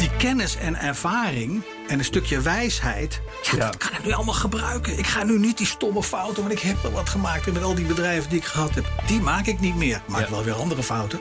[0.00, 4.98] die kennis en ervaring en een stukje wijsheid, ja, dat kan ik nu allemaal gebruiken.
[4.98, 7.52] Ik ga nu niet die stomme fouten, want ik heb er wat gemaakt.
[7.52, 9.96] Met al die bedrijven die ik gehad heb, die maak ik niet meer.
[9.96, 11.20] Ik maak wel weer andere fouten.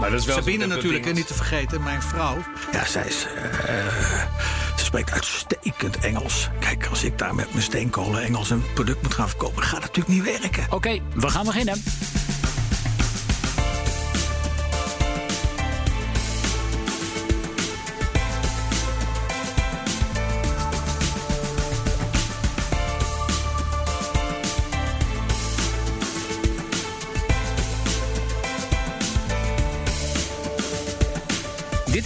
[0.00, 2.36] Maar dat is wel Sabine dat- dat natuurlijk, en niet te vergeten, mijn vrouw.
[2.72, 3.26] Ja, zij is.
[3.66, 3.74] eh,
[4.76, 6.48] ze spreekt uitstekend Engels.
[6.60, 9.96] Kijk, als ik daar met mijn steenkolen Engels een product moet gaan verkopen, gaat het
[9.96, 10.66] natuurlijk niet werken.
[10.70, 11.82] Oké, we gaan beginnen.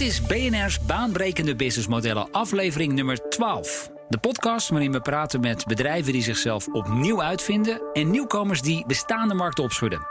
[0.07, 3.91] Is BNR's Baanbrekende Businessmodellen, aflevering nummer 12.
[4.09, 9.33] De podcast waarin we praten met bedrijven die zichzelf opnieuw uitvinden en nieuwkomers die bestaande
[9.33, 10.07] markten opschudden.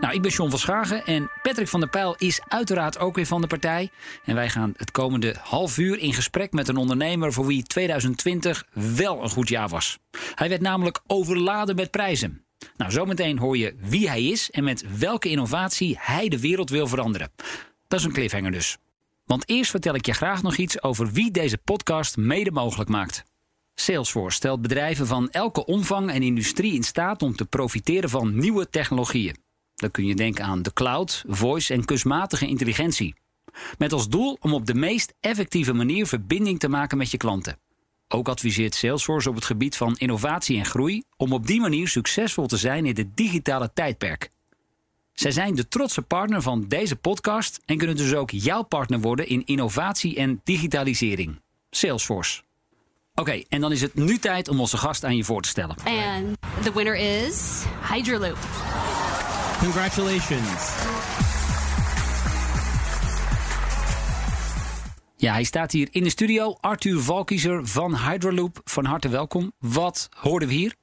[0.00, 3.26] Nou, ik ben John van Schagen en Patrick van der Pijl is uiteraard ook weer
[3.26, 3.90] van de partij.
[4.24, 8.64] En wij gaan het komende half uur in gesprek met een ondernemer voor wie 2020
[8.72, 9.98] wel een goed jaar was.
[10.34, 12.44] Hij werd namelijk overladen met prijzen.
[12.76, 16.86] Nou, zometeen hoor je wie hij is en met welke innovatie hij de wereld wil
[16.86, 17.30] veranderen.
[17.88, 18.78] Dat is een cliffhanger dus.
[19.26, 23.24] Want eerst vertel ik je graag nog iets over wie deze podcast mede mogelijk maakt.
[23.74, 28.70] Salesforce stelt bedrijven van elke omvang en industrie in staat om te profiteren van nieuwe
[28.70, 29.36] technologieën.
[29.74, 33.14] Dan kun je denken aan de cloud, voice en kunstmatige intelligentie.
[33.78, 37.58] Met als doel om op de meest effectieve manier verbinding te maken met je klanten.
[38.08, 42.46] Ook adviseert Salesforce op het gebied van innovatie en groei om op die manier succesvol
[42.46, 44.30] te zijn in het digitale tijdperk.
[45.16, 49.28] Zij zijn de trotse partner van deze podcast en kunnen dus ook jouw partner worden
[49.28, 51.40] in innovatie en digitalisering.
[51.70, 52.42] Salesforce.
[53.14, 55.76] Oké, en dan is het nu tijd om onze gast aan je voor te stellen.
[55.84, 58.38] And the winner is Hydroloop.
[59.58, 60.74] Congratulations.
[65.16, 66.56] Ja, hij staat hier in de studio.
[66.60, 68.60] Arthur Valkiezer van Hydroloop.
[68.64, 69.52] Van harte welkom.
[69.58, 70.74] Wat hoorden we hier?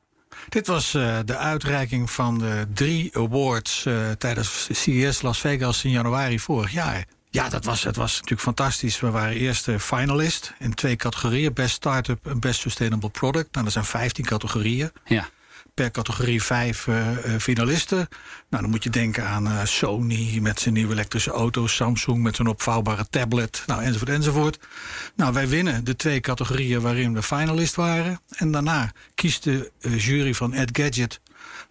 [0.50, 5.92] Dit was eh, de uitreiking van de drie awards eh, tijdens CES Las Vegas in
[5.92, 7.06] januari vorig jaar.
[7.30, 9.00] Ja, dat was, het was natuurlijk fantastisch.
[9.00, 11.54] We waren eerst finalist in twee categorieën.
[11.54, 13.52] Best Startup en Best Sustainable Product.
[13.52, 14.92] Nou, dat zijn 15 categorieën.
[15.06, 15.30] Ja.
[15.74, 18.08] Per categorie vijf eh, eh, finalisten.
[18.50, 22.36] Nou, dan moet je denken aan eh, Sony met zijn nieuwe elektrische auto, Samsung met
[22.36, 24.60] zijn opvouwbare tablet, nou, enzovoort, enzovoort.
[25.16, 28.20] Nou, wij winnen de twee categorieën waarin we finalist waren.
[28.36, 31.20] En daarna kiest de jury van Ed Gadget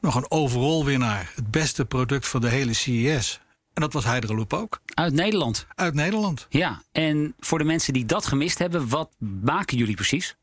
[0.01, 1.33] nog een overall winnaar.
[1.35, 3.41] Het beste product van de hele CES.
[3.75, 4.81] En dat was Hydroloop ook.
[4.95, 5.67] Uit Nederland.
[5.75, 6.47] Uit Nederland.
[6.49, 9.11] Ja, en voor de mensen die dat gemist hebben, wat
[9.43, 10.37] maken jullie precies?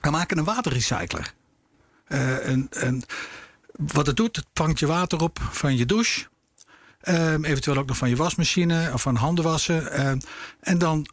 [0.00, 1.34] We maken een waterrecycler.
[2.10, 3.02] Eh, en, en
[3.76, 6.26] wat het doet, het vangt je water op van je douche.
[7.00, 9.92] Ehm, eventueel ook nog van je wasmachine of van handen wassen.
[9.92, 10.18] Ehm,
[10.60, 11.06] en dan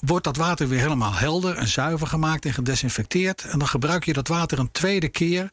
[0.00, 3.44] wordt dat water weer helemaal helder en zuiver gemaakt en gedesinfecteerd.
[3.44, 5.48] En dan gebruik je dat water een tweede keer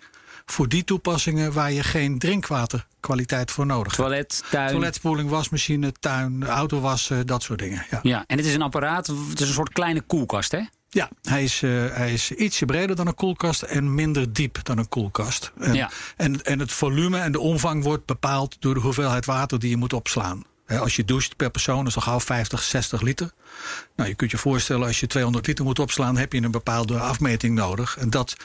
[0.45, 4.09] voor die toepassingen waar je geen drinkwaterkwaliteit voor nodig hebt.
[4.09, 4.71] Toilet, tuin.
[4.71, 7.85] Toiletspoeling, wasmachine, tuin, autowassen, dat soort dingen.
[7.89, 7.99] Ja.
[8.01, 10.61] Ja, en het is een apparaat, het is een soort kleine koelkast, hè?
[10.97, 14.77] Ja, hij is, eh, hij is ietsje breder dan een koelkast en minder diep dan
[14.77, 15.51] een koelkast.
[15.59, 15.89] En, Ja.
[16.15, 19.77] en, en het volume en de omvang wordt bepaald door de hoeveelheid water die je
[19.77, 20.43] moet opslaan.
[20.67, 23.31] Als je doucht per persoon is al gauw 50, 60 liter.
[23.95, 26.99] Nou, je kunt je voorstellen, als je 200 liter moet opslaan, heb je een bepaalde
[26.99, 27.97] afmeting nodig.
[27.97, 28.35] En dat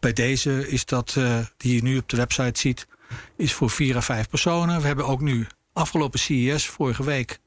[0.00, 2.86] bij deze is dat, eh, die je nu op de website ziet,
[3.36, 4.80] is voor vier à vijf personen.
[4.80, 7.38] We hebben ook nu afgelopen CES, vorige week,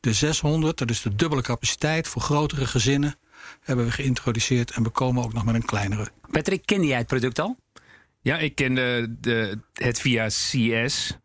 [0.00, 3.16] de 600, dat is de dubbele capaciteit voor grotere gezinnen,
[3.60, 4.70] hebben we geïntroduceerd.
[4.70, 6.08] En we komen ook nog met een kleinere.
[6.30, 7.56] Patrick, kende jij het product al?
[8.20, 11.18] Ja, ik kende de, het via CS.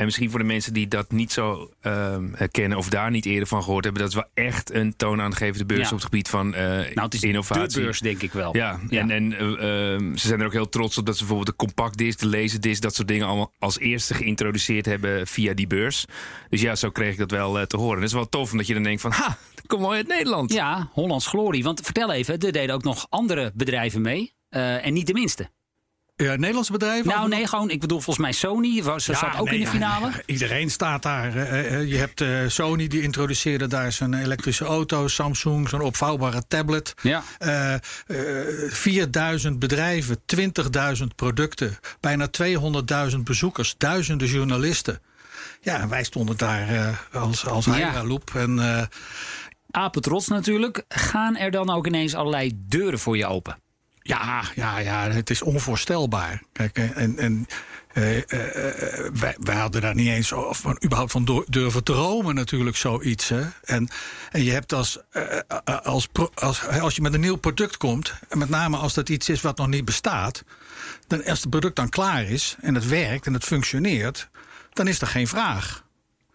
[0.00, 3.48] En misschien voor de mensen die dat niet zo ehm, kennen of daar niet eerder
[3.48, 5.86] van gehoord hebben, dat is wel echt een toonaangevende beurs Ja.
[5.86, 7.68] op het gebied van eh, Nou, het is innovatie.
[7.78, 8.56] de beurs, denk ik wel.
[8.56, 11.58] Ja, en, en eh, ehm, ze zijn er ook heel trots op dat ze bijvoorbeeld
[11.58, 16.04] de compactdisc, de laserdisc, dat soort dingen allemaal als eerste geïntroduceerd hebben via die beurs.
[16.48, 17.96] Dus ja, zo kreeg ik dat wel eh, te horen.
[18.00, 20.52] Dat is wel tof, omdat je dan denkt van, ha, komt wel uit Nederland.
[20.52, 21.62] Ja, Hollands Glorie.
[21.62, 24.32] Want vertel even, er deden ook nog andere bedrijven mee.
[24.48, 25.50] en niet de minste.
[26.20, 27.08] Ja, Nederlandse bedrijven?
[27.10, 28.82] Nou, nee, gewoon, ik bedoel, volgens mij Sony.
[28.82, 30.06] was- Ze Ja, zat ook nee, in de finale.
[30.10, 31.36] ja, iedereen staat daar.
[31.36, 35.08] eh, eh, je hebt eh, Sony, die introduceerde daar zijn elektrische auto.
[35.08, 36.94] Samsung, zo'n opvouwbare tablet.
[37.02, 37.22] Ja.
[37.38, 37.80] Eh, eh,
[38.68, 41.78] 4000 bedrijven, 20.000 producten.
[42.00, 45.00] Bijna 200.000 bezoekers, duizenden journalisten.
[45.60, 46.88] Ja, wij stonden daar eh,
[47.22, 47.72] als, als Ja.
[47.72, 48.30] Hydra-loop.
[48.34, 48.82] En eh,
[49.70, 50.84] Apetrots natuurlijk.
[50.88, 53.56] Gaan er dan ook ineens allerlei deuren voor je open?
[54.10, 56.42] Ja, ja, ja, het is onvoorstelbaar.
[56.52, 57.46] Kijk, en, en
[57.94, 58.22] Uh, uh,
[59.12, 63.28] wij, wij, hadden daar niet eens van, überhaupt van durven dromen natuurlijk zoiets.
[63.28, 63.42] Hè?
[63.64, 63.88] En,
[64.30, 64.98] en je hebt als,
[65.82, 68.14] als, als, als je met een nieuw product komt...
[68.28, 70.44] en met name als dat iets is wat nog niet bestaat...
[71.06, 74.28] dan als het product dan klaar is en het werkt en het functioneert...
[74.72, 75.84] dan is er geen vraag.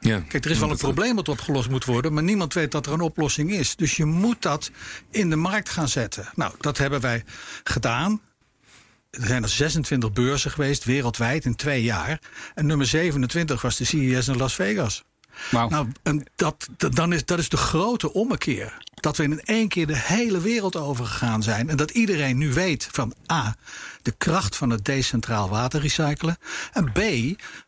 [0.06, 2.86] Ja, Kijk, er is wel een probleem dat opgelost moet worden, maar niemand weet dat
[2.86, 3.76] er een oplossing is.
[3.76, 4.72] Dus je moet dat
[5.10, 6.30] in de markt gaan zetten.
[6.36, 7.24] Nou, dat hebben wij
[7.64, 8.22] gedaan.
[9.10, 12.20] Er zijn er 26 beurzen geweest wereldwijd in twee jaar.
[12.54, 15.04] En nummer 27 was de CES in Las Vegas.
[15.52, 15.70] Wow.
[15.70, 18.78] Nou, en dat, dan is, dat is de grote ommekeer.
[18.94, 21.70] Dat we in één keer de hele wereld overgegaan zijn.
[21.70, 23.56] En dat iedereen nu weet van A,
[24.02, 26.38] de kracht van het decentraal waterrecyclen.
[26.74, 27.00] En B,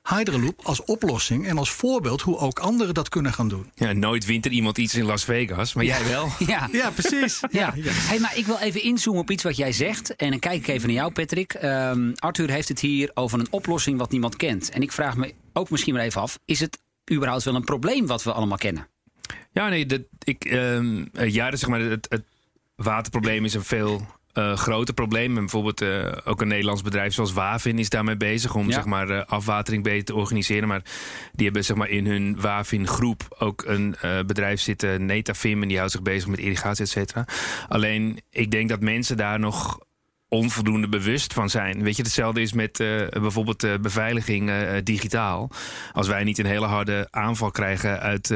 [0.10, 3.72] Hydroloop als oplossing en als voorbeeld hoe ook anderen dat kunnen gaan doen.
[3.76, 6.30] Ja, nooit wint er iemand iets in Las Vegas, maar jij wel.
[6.48, 7.40] Ja, ja precies.
[7.52, 7.74] Ja.
[7.78, 10.16] Hey, maar ik wil even inzoomen op iets wat jij zegt.
[10.16, 11.54] En dan kijk ik even naar jou, Patrick.
[11.64, 14.70] Um, Arthur heeft het hier over een oplossing wat niemand kent.
[14.70, 16.80] En ik vraag me ook misschien maar even af: is het
[17.12, 18.88] überhaupt wel een probleem wat we allemaal kennen?
[19.52, 22.24] Ja, nee, dat, ik, uh, ja, zeg maar, het, het
[22.76, 25.30] waterprobleem is een veel uh, groter probleem.
[25.30, 29.10] En bijvoorbeeld uh, ook een Nederlands bedrijf zoals Wavin is daarmee bezig om zeg maar,
[29.10, 30.68] uh, afwatering beter te organiseren.
[30.68, 30.82] Maar
[31.32, 33.96] die hebben zeg maar, in hun Wavin groep ook een
[34.26, 37.26] bedrijf zitten, Netafim, en die houdt zich bezig met irrigatie, et cetera.
[37.68, 39.86] Alleen ik denk dat mensen daar nog
[40.30, 41.84] onvoldoende bewust van zijn.
[41.84, 45.50] Weet je, hetzelfde is met uh, bijvoorbeeld uh, beveiliging uh, digitaal.
[45.92, 48.34] Als wij niet een hele harde aanval krijgen uit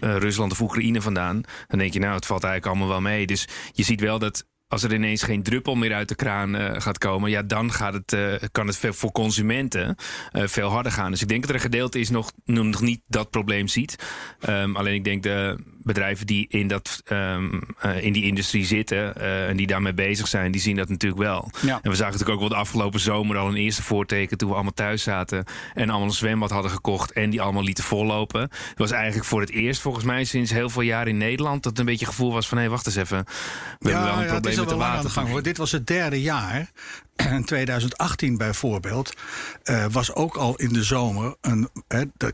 [0.00, 3.26] Rusland of Oekraïne vandaan, dan denk je nou, het valt eigenlijk allemaal wel mee.
[3.26, 6.98] Dus je ziet wel dat als er ineens geen druppel meer uit de kraan gaat
[6.98, 8.16] komen, ja, dan gaat het,
[8.52, 9.96] kan het voor consumenten
[10.32, 11.10] veel harder gaan.
[11.10, 14.04] Dus ik denk dat er een gedeelte is nog, nog niet dat probleem ziet.
[14.48, 17.60] Um, alleen ik denk de bedrijven die in, dat, um,
[18.00, 19.16] in die industrie zitten
[19.48, 21.50] en die daarmee bezig zijn, die zien dat natuurlijk wel.
[21.60, 21.78] Ja.
[21.82, 24.54] En we zagen natuurlijk ook wel de afgelopen zomer al een eerste voorteken toen we
[24.54, 25.44] allemaal thuis zaten
[25.74, 28.40] en allemaal een zwembad hadden gekocht en die allemaal lieten vollopen.
[28.40, 31.78] Het was eigenlijk voor het eerst volgens mij sinds heel veel jaar in Nederland dat
[31.78, 33.24] een beetje het gevoel was van hé, hey, wacht eens even.
[33.78, 35.42] We ja, hebben wel een probleem met de water.
[35.42, 36.70] Dit was het derde jaar.
[37.16, 39.12] En 2018 bijvoorbeeld
[39.64, 41.36] uh, was ook al in de zomer.
[41.40, 41.68] Een,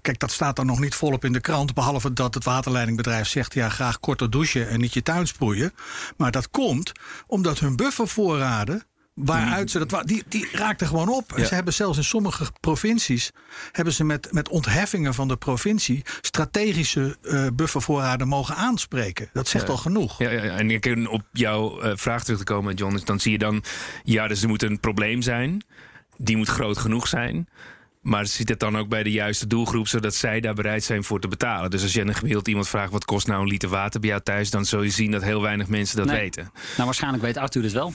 [0.03, 1.75] kijk, dat staat dan nog niet volop in de krant.
[1.75, 5.73] Behalve dat het waterleidingbedrijf zegt: ja, graag korter douchen en niet je tuin sproeien.
[6.17, 6.93] Maar dat komt
[7.27, 8.85] omdat hun buffervoorraden
[9.25, 11.33] Waaruit ze dat die, die raakten gewoon op.
[11.37, 13.31] Ze hebben zelfs in sommige provincies
[13.73, 19.31] hebben ze met, met ontheffingen van de provincie strategische uh, buffervoorraden mogen aanspreken.
[19.33, 20.19] Dat zegt al genoeg.
[20.19, 23.39] Ja, ja, en ik op jouw uh, vraag terug te komen, John, dan zie je
[23.39, 23.63] dan,
[24.03, 25.65] ja, dus er moet een probleem zijn.
[26.17, 27.49] Die moet groot genoeg zijn.
[28.01, 31.21] Maar ziet het dan ook bij de juiste doelgroep, zodat zij daar bereid zijn voor
[31.21, 31.71] te betalen?
[31.71, 34.23] Dus als je een gemiddeld iemand vraagt wat kost nou een liter water bij jou
[34.23, 36.51] thuis, dan zul je zien dat heel weinig mensen dat weten.
[36.53, 37.93] Nou, waarschijnlijk weet Arthur het wel.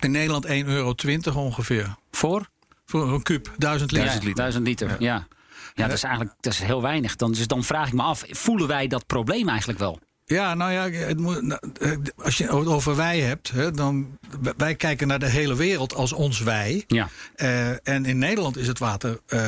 [0.00, 0.94] In Nederland 1,20 euro
[1.34, 1.94] ongeveer.
[2.10, 2.48] Voor?
[2.86, 4.06] Voor een kuub, 1000 liter.
[4.06, 4.88] 1000 liter, 1000 liter.
[4.88, 4.96] ja.
[4.98, 5.26] ja.
[5.74, 7.16] Ja, dat is eigenlijk dat is heel weinig.
[7.16, 9.98] Dan, dus dan vraag ik me af, voelen wij dat probleem eigenlijk wel?
[10.24, 14.18] Ja, nou ja, het moet, nou, eh, als je het over wij hebt, hè, dan
[14.56, 16.84] wij kijken naar de hele wereld als ons wij.
[16.86, 17.08] Ja.
[17.36, 19.40] Uh, en in Nederland is het water uh,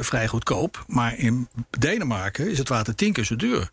[0.00, 1.48] vrij goedkoop, maar in
[1.78, 3.70] Denemarken is het water tien keer zo duur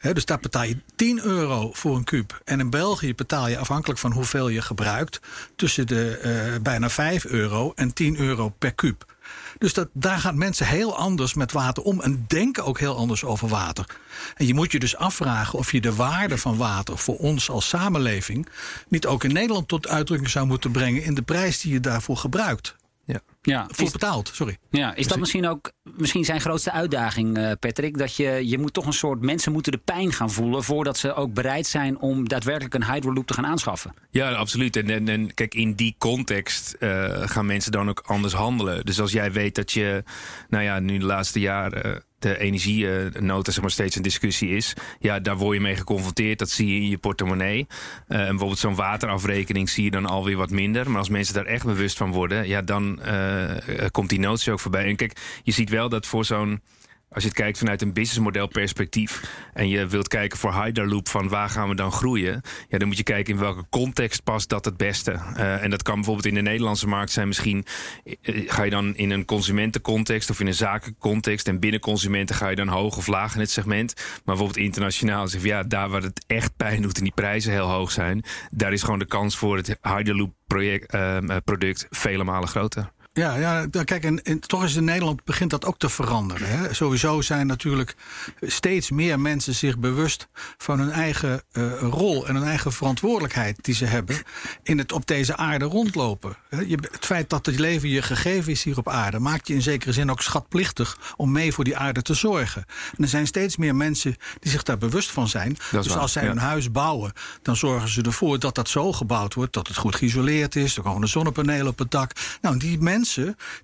[0.00, 2.40] dus daar betaal je 10 euro voor een kuub.
[2.44, 5.20] En in België betaal je afhankelijk van hoeveel je gebruikt...
[5.56, 6.20] tussen de
[6.54, 9.04] uh, bijna 5 euro en 10 euro per kuub.
[9.58, 13.24] Dus dat, daar gaan mensen heel anders met water om en denken ook heel anders
[13.24, 13.86] over water.
[14.36, 17.68] En je moet je dus afvragen of je de waarde van water voor ons als
[17.68, 18.48] samenleving
[18.88, 22.16] niet ook in Nederland tot uitdrukking zou moeten brengen in de prijs die je daarvoor
[22.16, 22.78] gebruikt.
[23.42, 23.66] Ja.
[23.70, 24.56] Voor betaald, sorry.
[24.70, 27.98] Ja, is dat misschien ook misschien zijn grootste uitdaging, uh, Patrick?
[27.98, 31.14] Dat je, je moet toch een soort mensen moeten de pijn gaan voelen voordat ze
[31.14, 33.94] ook bereid zijn om daadwerkelijk een hydroloop te gaan aanschaffen.
[34.10, 34.76] Ja, absoluut.
[34.76, 38.84] En, en, en kijk, in die context uh, gaan mensen dan ook anders handelen.
[38.84, 40.04] Dus als jij weet dat je,
[40.48, 44.74] nou ja, nu de laatste jaren de energienota zeg maar, steeds een discussie is.
[44.98, 46.38] Ja, daar word je mee geconfronteerd.
[46.38, 47.66] Dat zie je in je portemonnee.
[48.08, 50.90] Uh, bijvoorbeeld zo'n waterafrekening zie je dan alweer wat minder.
[50.90, 53.50] Maar als mensen daar echt bewust van worden, ja, dan uh,
[53.90, 54.84] komt die notie ook voorbij.
[54.84, 56.60] En kijk, je ziet wel dat voor zo'n
[57.12, 61.28] als je het kijkt vanuit een businessmodel perspectief en je wilt kijken voor Hyderloop van
[61.28, 64.64] waar gaan we dan groeien, ja, dan moet je kijken in welke context past dat
[64.64, 65.12] het beste.
[65.12, 67.26] Uh, en dat kan bijvoorbeeld in de Nederlandse markt zijn.
[67.26, 67.64] Misschien
[68.04, 72.48] uh, ga je dan in een consumentencontext of in een zakencontext en binnen consumenten ga
[72.48, 73.94] je dan hoog of laag in het segment.
[73.96, 77.52] Maar bijvoorbeeld internationaal zeg je ja, daar waar het echt pijn doet en die prijzen
[77.52, 80.96] heel hoog zijn, daar is gewoon de kans voor het Hyderloop project,
[81.44, 82.90] product vele malen groter.
[83.12, 86.48] Ja, ja dan kijk, en, en toch is in Nederland begint dat ook te veranderen.
[86.48, 86.74] Hè.
[86.74, 87.96] Sowieso zijn natuurlijk
[88.40, 93.74] steeds meer mensen zich bewust van hun eigen eh, rol en hun eigen verantwoordelijkheid die
[93.74, 94.22] ze hebben
[94.62, 96.36] in het op deze aarde rondlopen.
[96.50, 99.62] Je, het feit dat het leven je gegeven is hier op aarde, maakt je in
[99.62, 102.64] zekere zin ook schatplichtig om mee voor die aarde te zorgen.
[102.96, 105.56] En er zijn steeds meer mensen die zich daar bewust van zijn.
[105.70, 106.30] Dus waar, als zij ja.
[106.30, 107.12] een huis bouwen,
[107.42, 110.76] dan zorgen ze ervoor dat dat zo gebouwd wordt dat het goed geïsoleerd is.
[110.76, 112.12] Er komen zonnepanelen op het dak.
[112.40, 112.98] Nou, die mensen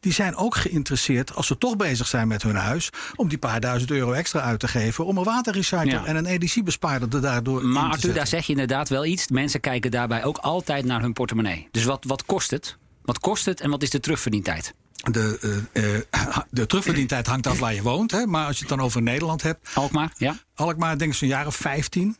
[0.00, 3.60] die zijn ook geïnteresseerd, als ze toch bezig zijn met hun huis, om die paar
[3.60, 6.04] duizend euro extra uit te geven om een waterrecycler Ja.
[6.04, 8.14] en een energiebespaarder er daardoor Maar Arthur, zetten.
[8.14, 9.28] daar zeg je inderdaad wel iets.
[9.28, 11.68] Mensen kijken daarbij ook altijd naar hun portemonnee.
[11.70, 12.76] Dus wat, wat kost het?
[13.02, 14.74] Wat kost het en wat is de terugverdientijd?
[15.10, 15.38] De,
[15.72, 18.10] eh, eh, de terugverdientijd hangt af waar je woont.
[18.10, 18.26] Hè?
[18.26, 19.68] Maar als je het dan over Nederland hebt.
[19.74, 20.36] Alkmaar, ja?
[20.54, 22.16] Alkmaar denk ik zo'n jaar of 15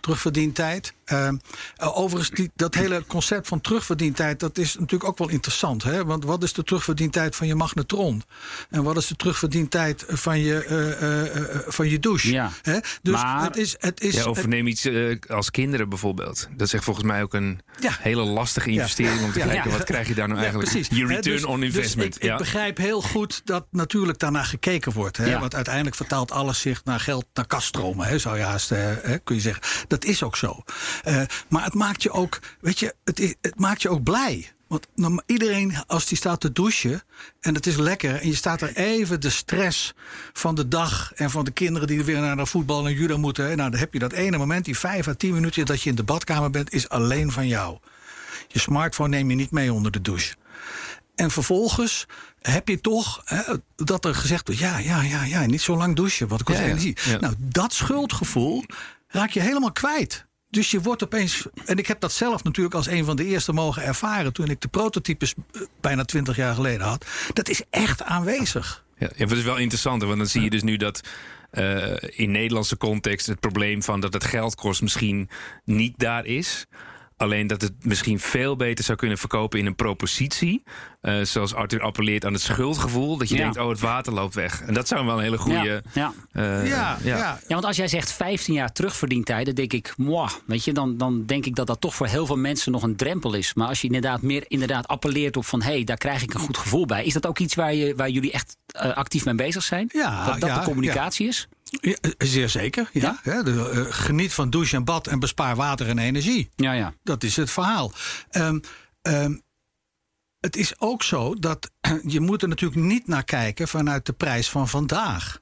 [0.00, 0.94] terugverdientijd.
[1.08, 1.28] Eh,
[1.76, 4.40] overigens, die, dat hele concept van terugverdientijd...
[4.40, 5.82] dat is natuurlijk ook wel interessant.
[5.82, 6.04] Hè?
[6.04, 8.22] Want wat is de terugverdientijd van je magnetron?
[8.70, 12.30] En wat is de terugverdientijd van je, eh, eh, eh, van je douche?
[12.32, 12.50] Ja.
[12.62, 12.78] Hè?
[13.02, 13.76] Dus Maar- het is...
[13.78, 14.88] Het is Ja, of neem iets
[15.28, 16.48] als kinderen bijvoorbeeld.
[16.56, 17.96] Dat is echt volgens mij ook een Ja.
[18.00, 20.72] hele lastige investering om te kijken wat krijg je daar nou Ja, eigenlijk.
[20.72, 20.98] precies.
[20.98, 22.16] Je return dus- on dus investment.
[22.16, 22.32] ik, ja.
[22.32, 25.16] ik begrijp heel goed dat natuurlijk daarnaar gekeken wordt.
[25.16, 25.38] Hè?
[25.38, 28.06] Want uiteindelijk vertaalt alles zich naar geld, naar kaststromen.
[28.06, 28.18] Hè?
[28.18, 29.62] Zou je haast hè, kun je zeggen.
[29.88, 30.62] Dat is ook zo.
[31.04, 34.52] Eh, maar het maakt je ook, weet je, het, het maakt je ook blij.
[34.68, 34.86] Want
[35.26, 37.02] iedereen, als die staat te douchen
[37.40, 38.14] en het is lekker...
[38.14, 39.94] en je staat er even de stress
[40.32, 41.12] van de dag...
[41.14, 43.56] en van de kinderen die weer naar de voetbal en judo moeten...
[43.56, 45.66] nou, dan heb je dat ene moment, die vijf à tien minuten...
[45.66, 47.78] dat je in de badkamer bent, is alleen van jou.
[48.48, 50.34] Je smartphone neem je niet mee onder de douche.
[51.14, 52.06] En vervolgens
[52.40, 53.42] heb je toch hè,
[53.76, 56.64] dat er gezegd wordt: ja, ja, ja, ja, niet zo lang douchen, wat kost ja,
[56.64, 56.96] energie.
[57.04, 57.18] ja.
[57.18, 58.64] Nou, dat schuldgevoel
[59.08, 60.26] raak je helemaal kwijt.
[60.50, 61.46] Dus je wordt opeens.
[61.64, 64.32] En ik heb dat zelf natuurlijk als een van de eerste mogen ervaren.
[64.32, 67.06] toen ik de prototypes eh, bijna twintig jaar geleden had.
[67.32, 68.84] Dat is echt aanwezig.
[68.98, 71.00] Ja, ja, dat is wel interessant, want dan zie je dus nu dat
[71.50, 75.28] eh, in Nederlandse context het probleem van dat het geld kost misschien
[75.64, 76.66] niet daar is.
[77.18, 80.62] Alleen dat het misschien veel beter zou kunnen verkopen in een propositie.
[81.00, 83.16] Eh, zoals Arthur appelleert aan het schuldgevoel.
[83.16, 83.42] Dat je Ja.
[83.42, 84.62] denkt, oh, het water loopt weg.
[84.62, 85.82] En dat zou wel een hele goede.
[85.92, 86.60] Ja, ja.
[86.60, 87.16] eh, ja, ja.
[87.16, 90.96] Ja, want als jij zegt 15 jaar terugverdientijd, dan denk ik, moi, weet je, dan,
[90.96, 93.54] dan denk ik dat dat toch voor heel veel mensen nog een drempel is.
[93.54, 96.40] Maar als je inderdaad meer inderdaad appelleert op van, hé, hey, daar krijg ik een
[96.40, 97.04] goed gevoel bij.
[97.04, 99.88] Is dat ook iets waar, je, waar jullie echt eh, actief mee bezig zijn?
[99.92, 101.48] Ja, dat dat ja, de communicatie is?
[101.70, 102.90] Ja, eh, zeer zeker.
[102.92, 103.20] Ja.
[103.22, 106.48] De, eh, geniet van douche en bad en bespaar water en energie.
[106.56, 106.94] Ja, ja.
[107.02, 107.92] Dat is het verhaal.
[108.30, 108.58] Ehm,
[109.02, 109.36] ehm,
[110.40, 111.70] het is ook zo dat
[112.06, 115.40] je moet er natuurlijk niet naar kijken vanuit de prijs van vandaag.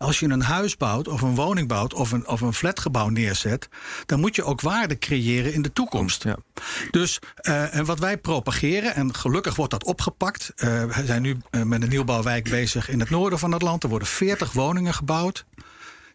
[0.00, 3.68] Als je een huis bouwt of een woning bouwt of een, of een flatgebouw neerzet,
[4.06, 6.22] dan moet je ook waarde creëren in de toekomst.
[6.24, 6.36] Ja.
[6.90, 10.52] Dus eh, en wat wij propageren, en gelukkig wordt dat opgepakt.
[10.56, 13.82] eh, we zijn nu eh, met een nieuwbouwwijk bezig in het noorden van het land.
[13.82, 15.44] Er worden 40 woningen gebouwd.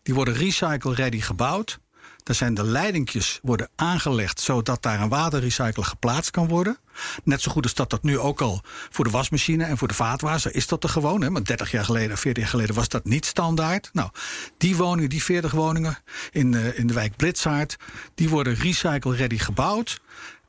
[0.03, 1.79] Die worden recycle-ready gebouwd.
[2.25, 6.77] Daar zijn de leidingjes worden aangelegd zodat daar een waterrecycler geplaatst kan worden.
[7.23, 9.93] Net zo goed als dat dat nu ook al voor de wasmachine en voor de
[9.93, 11.21] vaatwasser is dat er gewoon.
[11.21, 11.29] Hè?
[11.29, 13.89] Maar 30 jaar geleden, 40 jaar geleden was dat niet standaard.
[13.93, 14.09] Nou,
[14.57, 15.97] die woningen, die 40 woningen
[16.31, 17.75] in, eh, in de wijk Blitzaart,
[18.15, 20.01] die worden recycle-ready gebouwd.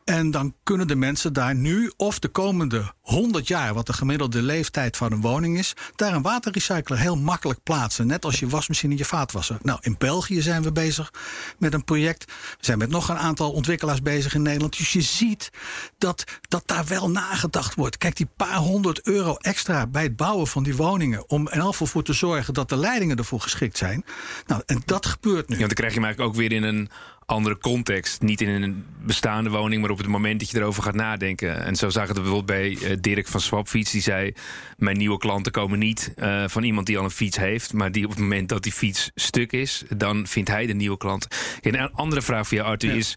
[0.05, 4.43] En dan kunnen de mensen daar nu of de komende 100 jaar, wat de gemiddelde
[4.43, 8.07] leeftijd van een woning is, daar een waterrecycler heel makkelijk plaatsen.
[8.07, 9.59] Net als je wasmachine en je vaatwasser.
[9.63, 11.13] Nou, in België zijn we bezig
[11.59, 12.25] met een project.
[12.25, 14.77] We zijn met nog een aantal ontwikkelaars bezig in Nederland.
[14.77, 15.51] Dus je ziet
[15.99, 17.99] dat, dat daar wel nagedacht wordt.
[17.99, 21.29] Kijk, die paar honderd euro extra bij het bouwen van die woningen.
[21.29, 24.05] om er geval voor te zorgen dat de leidingen ervoor geschikt zijn.
[24.47, 25.55] Nou, en dat gebeurt nu.
[25.55, 26.91] Ja, dan krijg je hem eigenlijk ook weer in een
[27.27, 28.23] andere context.
[28.23, 31.65] Niet in een bestaande woning, maar op het moment dat je erover gaat nadenken.
[31.65, 33.91] En zo zagen het bijvoorbeeld bij eh, Dirk van Swapfiets.
[33.91, 34.33] Die zei,
[34.77, 37.73] mijn nieuwe klanten komen niet eh, van iemand die al een fiets heeft.
[37.73, 40.97] Maar die op het moment dat die fiets stuk is, dan vindt hij de nieuwe
[40.97, 41.27] klant.
[41.63, 42.97] En een andere vraag voor jou, Arthur, Ja.
[42.97, 43.15] is...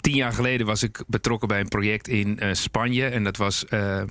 [0.00, 3.06] Tien jaar geleden was ik betrokken bij een project in eh, Spanje.
[3.06, 4.02] En dat was eh,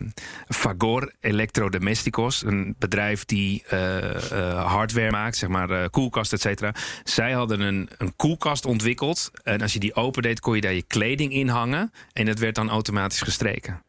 [0.47, 2.43] Fagor Electrodomesticos.
[2.45, 6.73] Een bedrijf die eh, eh, hardware maakt, zeg maar eh, koelkast, et cetera.
[7.03, 9.31] Zij hadden een, een koelkast ontwikkeld.
[9.43, 11.91] En als je die opendeed, kon je daar je kleding in hangen.
[12.13, 13.83] En dat werd dan automatisch gestreken.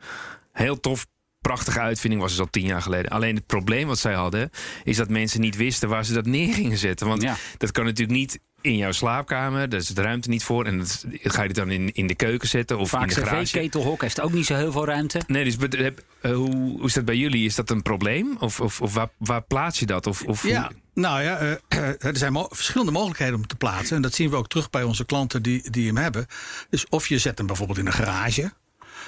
[0.53, 1.07] Heel tof.
[1.41, 3.11] Prachtige uitvinding was dus al tien jaar geleden.
[3.11, 4.51] Alleen het probleem wat zij hadden,
[4.85, 7.07] is dat mensen niet wisten waar ze dat neer gingen zetten.
[7.07, 7.37] Want Ja.
[7.59, 9.69] dat kan natuurlijk niet in jouw slaapkamer.
[9.69, 10.65] Daar is de ruimte niet voor.
[10.67, 13.15] En dat, ga je het dan in, in de keuken zetten of Vaak in de
[13.15, 13.43] garage.
[13.45, 15.21] cv-ketelhok heeft ook niet zo heel veel ruimte.
[15.27, 17.45] Nee, dus heb- eh, hoe, hoe is dat bij jullie?
[17.45, 18.37] Is dat een probleem?
[18.39, 20.07] Of, of, of waar, waar plaats je dat?
[20.07, 23.97] Of, of Ja, hoe- nou ja, eh, er zijn mo- verschillende mogelijkheden om te plaatsen.
[23.97, 26.27] En dat zien we ook terug bij onze klanten die, die hem hebben.
[26.71, 28.53] Dus of je zet hem bijvoorbeeld in een garage.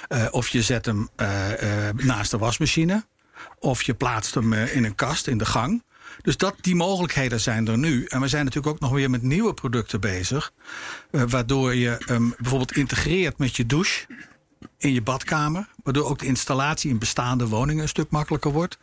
[0.09, 1.27] Uh, of je zet hem uh,
[1.95, 3.05] naast de wasmachine.
[3.59, 5.83] Of je plaatst hem in een kast in de gang.
[6.21, 8.05] Dus dat, die mogelijkheden zijn er nu.
[8.05, 10.53] En we zijn natuurlijk ook nog weer met nieuwe producten bezig.
[11.11, 14.05] waardoor je um, bijvoorbeeld integreert met je douche
[14.77, 15.67] in je badkamer.
[15.83, 18.77] Waardoor ook de installatie in bestaande woningen een stuk makkelijker wordt.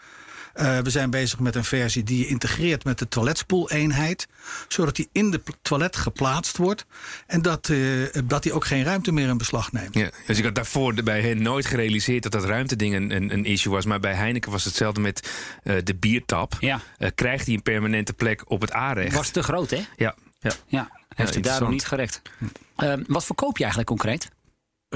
[0.54, 4.28] Uh, we zijn bezig met een versie die je integreert met de toiletspoeleenheid.
[4.68, 6.86] Zodat die in de toilet geplaatst wordt.
[7.26, 9.94] En dat, uh, dat die ook geen ruimte meer in beslag neemt.
[9.94, 13.44] Ja, dus ik had daarvoor bij hen nooit gerealiseerd dat dat ruimteding een, een, een
[13.44, 13.84] issue was.
[13.84, 15.30] Maar bij Heineken was hetzelfde met
[15.64, 16.56] uh, de biertap.
[16.60, 16.80] Ja.
[17.14, 19.14] krijgt hij een permanente plek op het aanrecht.
[19.14, 19.84] Was te groot, hè?
[19.96, 20.14] Ja.
[20.40, 20.90] Ja, ja.
[21.14, 22.22] heeft hij daarom niet gerekt.
[23.06, 24.30] wat verkoop je eigenlijk concreet?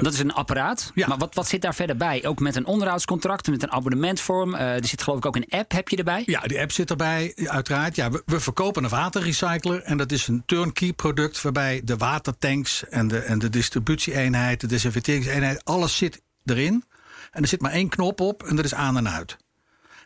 [0.03, 0.91] Dat is een apparaat.
[0.95, 1.07] Ja.
[1.07, 2.25] Maar wat, wat zit daar verder bij?
[2.27, 4.55] Ook met een onderhoudscontract, met een abonnementvorm.
[4.55, 6.23] Uh, er zit geloof ik ook een app, heb je erbij?
[6.27, 7.97] Ja, die app zit erbij, uiteraard.
[7.97, 9.83] Ja, we, we verkopen een waterrecycler.
[9.83, 14.67] En dat is een turnkey product waarbij de watertanks en de, en de distributieeenheid, de
[14.67, 16.85] desinfecteringseenheid, alles zit erin.
[17.31, 19.37] En er zit maar één knop op en dat is aan en uit.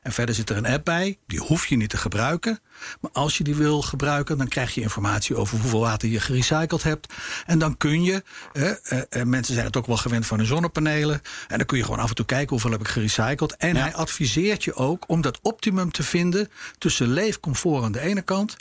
[0.02, 2.58] En verder zit er een app bij, die hoef je niet te gebruiken.
[3.00, 6.82] Maar als je die wil gebruiken, dan krijg je informatie over hoeveel water je gerecycled
[6.82, 7.12] hebt.
[7.46, 8.70] En dan kun je, eh,
[9.08, 11.20] eh, mensen zijn het ook wel gewend van hun zonnepanelen.
[11.48, 13.56] En dan kun je gewoon af en toe kijken hoeveel heb ik gerecycled.
[13.56, 18.22] En hij adviseert je ook om dat optimum te vinden tussen leefcomfort aan de ene
[18.22, 18.56] kant.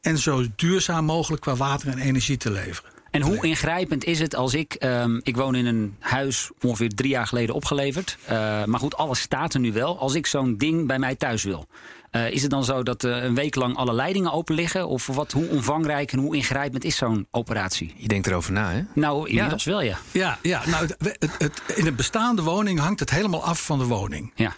[0.00, 2.99] En zo duurzaam mogelijk qua water en energie te leveren.
[3.10, 4.76] En hoe ingrijpend is het als ik.
[4.84, 8.18] Um, ik woon in een huis ongeveer drie jaar geleden opgeleverd.
[8.22, 9.98] Uh, maar goed, alles staat er nu wel.
[9.98, 11.66] Als ik zo'n ding bij mij thuis wil.
[12.12, 14.88] Uh, is het dan zo dat uh, een week lang alle leidingen open liggen?
[14.88, 17.94] Of wat, hoe omvangrijk en hoe ingrijpend is zo'n operatie?
[17.96, 18.82] Je denkt erover na, hè?
[18.94, 19.70] Nou, inmiddels ja.
[19.70, 19.98] wel, ja.
[20.10, 23.78] Ja, ja nou, het, het, het, in een bestaande woning hangt het helemaal af van
[23.78, 24.32] de woning.
[24.34, 24.54] Ja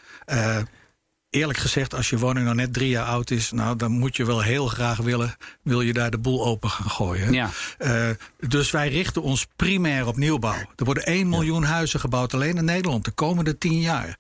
[1.32, 4.24] eerlijk gezegd, als je woning nou net drie jaar oud is, nou, dan moet je
[4.24, 7.32] wel heel graag willen, wil je daar de boel open gaan gooien.
[7.32, 7.50] Ja.
[7.78, 8.08] Uh,
[8.38, 10.58] dus wij richten ons primair op nieuwbouw.
[10.76, 14.18] Er worden 1 miljoen huizen gebouwd alleen in Nederland de komende 10 jaar.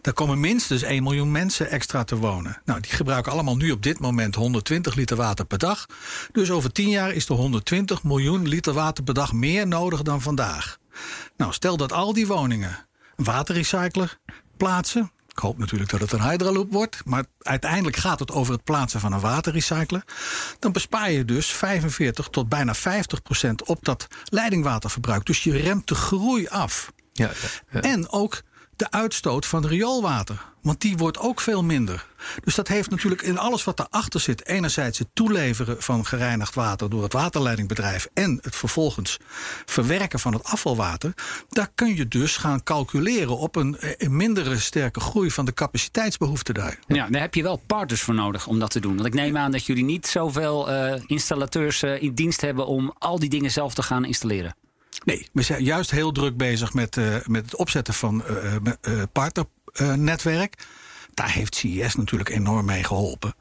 [0.00, 2.62] Daar komen minstens 1 miljoen mensen extra te wonen.
[2.64, 5.86] Nou, die gebruiken allemaal nu op dit moment 120 liter water per dag.
[6.32, 10.22] Dus over 10 jaar is er 120 miljoen liter water per dag meer nodig dan
[10.22, 10.78] vandaag.
[11.36, 14.18] Nou, stel dat al die woningen een waterrecycler
[14.56, 15.10] plaatsen.
[15.32, 17.02] Ik hoop natuurlijk dat het een Hydraloop wordt.
[17.04, 20.04] Maar uiteindelijk gaat het over het plaatsen van een waterrecycler.
[20.58, 25.26] Dan bespaar je dus 45 tot bijna 50 procent op dat leidingwaterverbruik.
[25.26, 26.92] Dus je remt de groei af.
[27.12, 27.30] Ja,
[27.70, 27.80] ja.
[27.80, 28.42] En ook
[28.82, 30.44] de uitstoot van rioolwater.
[30.62, 32.06] Want die wordt ook veel minder.
[32.44, 34.46] Dus dat heeft natuurlijk in alles wat erachter zit.
[34.46, 38.08] Enerzijds het toeleveren van gereinigd water door het waterleidingbedrijf.
[38.14, 39.18] En het vervolgens
[39.64, 41.14] verwerken van het afvalwater.
[41.48, 46.52] Daar kun je dus gaan calculeren op een, een mindere sterke groei van de capaciteitsbehoefte
[46.52, 46.78] daar.
[46.86, 48.94] Ja, daar heb je wel partners voor nodig om dat te doen.
[48.94, 52.94] Want ik neem aan dat jullie niet zoveel uh, installateurs uh, in dienst hebben om
[52.98, 54.54] al die dingen zelf te gaan installeren.
[55.04, 58.54] Nee, we zijn juist heel druk bezig met, uh, met het opzetten van uh,
[58.88, 60.66] uh, partnernetwerk.
[61.14, 63.34] Daar heeft CES natuurlijk enorm mee geholpen.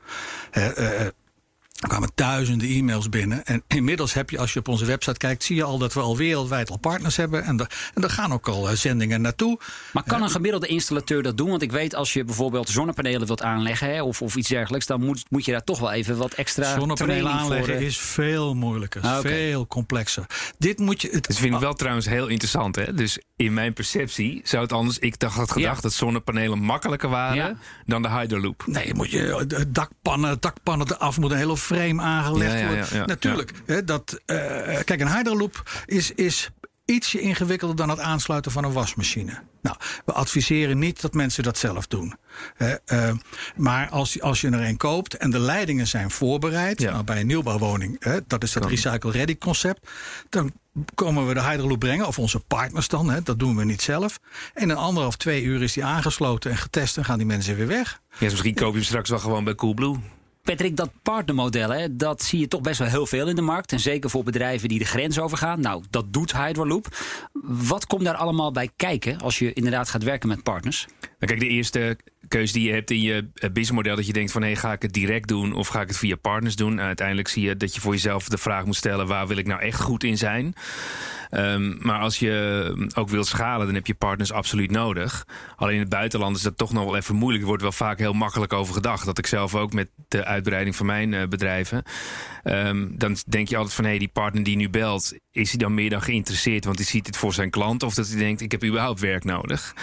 [1.82, 3.46] Er kwamen duizenden e-mails binnen.
[3.46, 6.00] En inmiddels heb je, als je op onze website kijkt, zie je al dat we
[6.00, 7.44] al wereldwijd al partners hebben.
[7.44, 9.60] En, er, en er gaan ook al zendingen naartoe.
[9.94, 11.50] Maar kan een gemiddelde installateur dat doen?
[11.50, 15.06] Want ik weet, als je bijvoorbeeld zonnepanelen wilt aanleggen hè, of, of iets dergelijks, dan
[15.06, 16.80] moet, moet je daar toch wel even wat extra.
[16.80, 19.32] Zonnepanelen aanleggen voor, is veel moeilijker, Ah, okay.
[19.32, 20.26] veel complexer.
[20.58, 21.10] Dit moet je.
[21.12, 22.76] Het, Dat vind ik wel trouwens heel interessant.
[22.76, 22.94] Hè?
[22.94, 25.00] Dus in mijn perceptie zou het anders.
[25.00, 25.82] Ik dacht, had gedacht Ja.
[25.82, 27.56] dat zonnepanelen makkelijker waren Ja.
[27.86, 28.64] dan de Hydraloop.
[28.66, 33.06] Nee, moet je de dakpannen, dakpannen eraf moet een hele frame aangelegd Ja, ja.
[33.06, 33.52] Natuurlijk.
[33.66, 34.38] Hè, dat, eh,
[34.84, 36.50] kijk, een Hydraloop is, is
[36.86, 39.40] ietsje ingewikkelder dan het aansluiten van een wasmachine.
[39.62, 42.16] Nou, we adviseren niet dat mensen dat zelf doen.
[42.86, 43.10] Eh,
[43.56, 46.92] maar als, als je er een koopt en de leidingen zijn voorbereid, Ja.
[46.92, 49.90] nou, bij een nieuwbouwwoning, hè, dat is dat Recycle Ready concept,
[50.30, 50.52] dan
[50.96, 54.20] komen we de Hydraloop brengen, of onze partners dan, hè, dat doen we niet zelf.
[54.54, 57.68] En in anderhalf, twee uur is die aangesloten en getest en gaan die mensen weer
[57.68, 58.02] weg.
[58.12, 60.00] Ja, dus misschien koop je hem straks wel gewoon bij Coolblue.
[60.44, 63.72] Patrick, dat partnermodel, hè, dat zie je toch best wel heel veel in de markt.
[63.72, 65.60] En zeker voor bedrijven die de grens overgaan.
[65.60, 66.88] Nou, dat doet Hydraloop.
[67.44, 70.88] Wat komt daar allemaal bij kijken als je inderdaad gaat werken met partners?
[71.22, 73.96] Nou, kijk, de eerste keuze die je hebt in je eh, businessmodel...
[73.96, 76.16] dat je denkt van, hé, ga ik het direct doen of ga ik het via
[76.16, 76.74] partners doen?
[76.74, 79.08] Nou, uiteindelijk zie je dat je voor jezelf de vraag moet stellen...
[79.08, 80.54] waar wil ik nou echt goed in zijn?
[81.32, 85.28] Um, maar als je ook wilt schalen, dan heb je partners absoluut nodig.
[85.56, 87.42] Alleen in het buitenland is dat toch nog wel even moeilijk.
[87.42, 89.06] Er wordt wel vaak heel makkelijk over gedacht.
[89.06, 91.84] Dat ik zelf ook met de uitbreiding van mijn uh, bedrijven...
[92.44, 95.14] Um, dan denk je altijd van, hé, hey, die partner die nu belt...
[95.32, 97.84] is hij dan meer dan geïnteresseerd, want hij ziet het voor zijn klant...
[97.84, 99.76] of dat hij denkt, ik heb überhaupt werk nodig.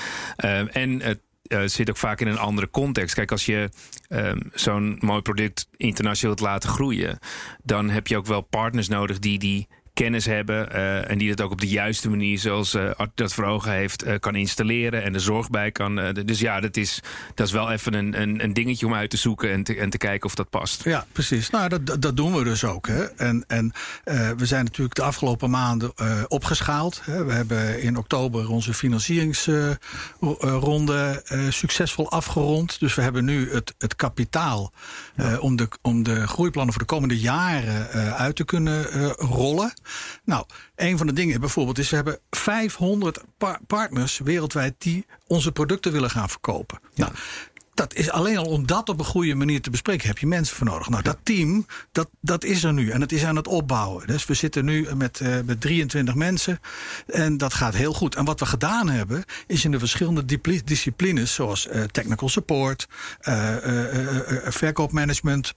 [0.72, 3.14] En het uh, zit ook vaak in een andere context.
[3.14, 3.70] Kijk, als je
[4.08, 7.18] um, zo'n mooi product internationaal wilt laten groeien...
[7.62, 11.40] dan heb je ook wel partners nodig die die kennis hebben uh, en die dat
[11.40, 15.14] ook op de juiste manier, zoals uh, dat voor ogen heeft, uh, kan installeren en
[15.14, 16.12] er zorg bij kan.
[16.24, 17.00] dus ja, dat is,
[17.34, 19.90] dat is wel even een, een, een, dingetje om uit te zoeken en te, en
[19.90, 20.84] te kijken of dat past.
[20.84, 21.50] Ja, precies.
[21.50, 22.87] Nou, dat, dat doen we dus ook.
[22.87, 23.04] Hè.
[23.04, 23.72] En, en
[24.37, 25.92] we zijn natuurlijk de afgelopen maanden
[26.30, 27.00] opgeschaald.
[27.04, 27.24] Hè.
[27.24, 32.80] We hebben in oktober onze financieringsronde succesvol afgerond.
[32.80, 34.72] Dus we hebben nu het, het kapitaal
[35.40, 39.72] om, de, om de groeiplannen voor de komende jaren uit te kunnen rollen.
[40.24, 40.46] Nou,
[40.77, 41.90] een van de dingen bijvoorbeeld is...
[41.90, 43.20] we hebben 500
[43.66, 46.81] partners wereldwijd die onze producten willen gaan verkopen.
[46.94, 47.12] Nou,
[47.79, 50.57] dat is alleen al om dat op een goede manier te bespreken, heb je mensen
[50.57, 50.88] voor nodig.
[50.88, 54.07] Nou, dat team, dat, dat is er nu en het is aan het opbouwen.
[54.07, 56.61] Dus we zitten nu met, uh, met 23 mensen
[57.07, 58.14] en dat gaat heel goed.
[58.14, 62.88] En wat we gedaan hebben, is in de verschillende disciplines, zoals uh, technical support,
[63.29, 63.57] uh,
[64.48, 65.55] verkoopmanagement,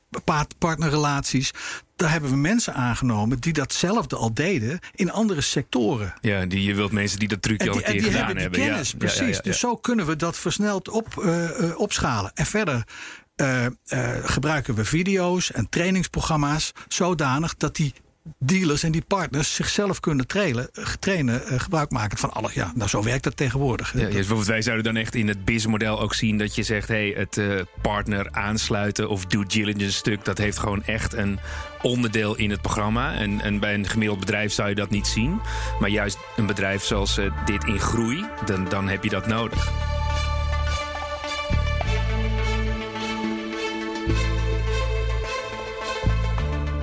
[0.58, 1.52] partnerrelaties,
[2.02, 6.14] daar hebben we mensen aangenomen die datzelfde al deden in andere sectoren.
[6.22, 8.42] Ja, die, je wilt mensen die dat trucje al een keer gedaan hebben.
[8.42, 8.60] hebben.
[8.60, 8.98] Kennis, ja.
[8.98, 9.20] precies.
[9.20, 12.32] Ja, ja, dus zo kunnen we dat versneld op, uh, uh, opschalen.
[12.34, 12.84] En verder
[13.36, 13.66] uh,
[14.24, 17.94] gebruiken we video's en trainingsprogramma's zodanig dat die
[18.38, 22.54] dealers en die partners zichzelf kunnen trainen, trainen uh, gebruik maken van alles.
[22.54, 23.94] Ja, nou zo werkt dat tegenwoordig.
[23.94, 27.14] Ja, bijvoorbeeld wij zouden dan echt in het BIS-model ook zien dat je zegt: hey,
[27.18, 31.40] het uh, partner aansluiten of due diligence stuk, dat heeft gewoon echt een
[31.82, 33.14] onderdeel in het programma.
[33.14, 35.40] En, en bij een gemiddeld bedrijf zou je dat niet zien.
[35.80, 39.72] Maar juist een bedrijf zoals dit in groei, dan, dan heb je dat nodig.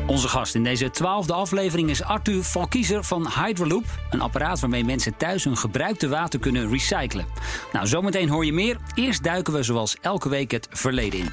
[0.08, 3.84] Onze gast in deze twaalfde aflevering is Arthur Valkiezer van Hydroloop.
[4.10, 7.26] Een apparaat waarmee mensen thuis hun gebruikte water kunnen recyclen.
[7.72, 8.76] Nou, zometeen hoor je meer.
[8.94, 11.30] Eerst duiken we zoals elke week het verleden in.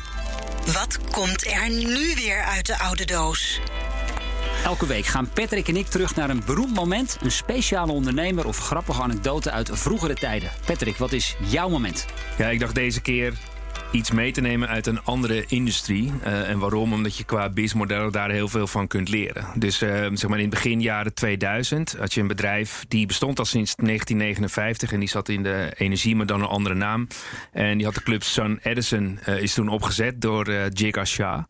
[0.73, 3.59] Wat komt er nu weer uit de oude doos?
[4.63, 8.57] Elke week gaan Patrick en ik terug naar een beroemd moment, een speciale ondernemer of
[8.57, 10.51] grappige anekdote uit vroegere tijden.
[10.65, 12.05] Patrick, wat is jouw moment?
[12.37, 13.33] Ja, ik dacht deze keer
[13.95, 16.11] iets mee te nemen uit een andere industrie.
[16.23, 16.93] Uh, en waarom?
[16.93, 19.45] Omdat je qua businessmodellen daar heel veel van kunt leren.
[19.55, 23.39] Dus uh, zeg maar in het begin jaren 2000 had je een bedrijf die bestond
[23.39, 27.07] al sinds 1959 en die zat in de energie, maar dan een andere naam.
[27.51, 31.43] En die had de club Sun Edison, uh, is toen opgezet door uh, Shah.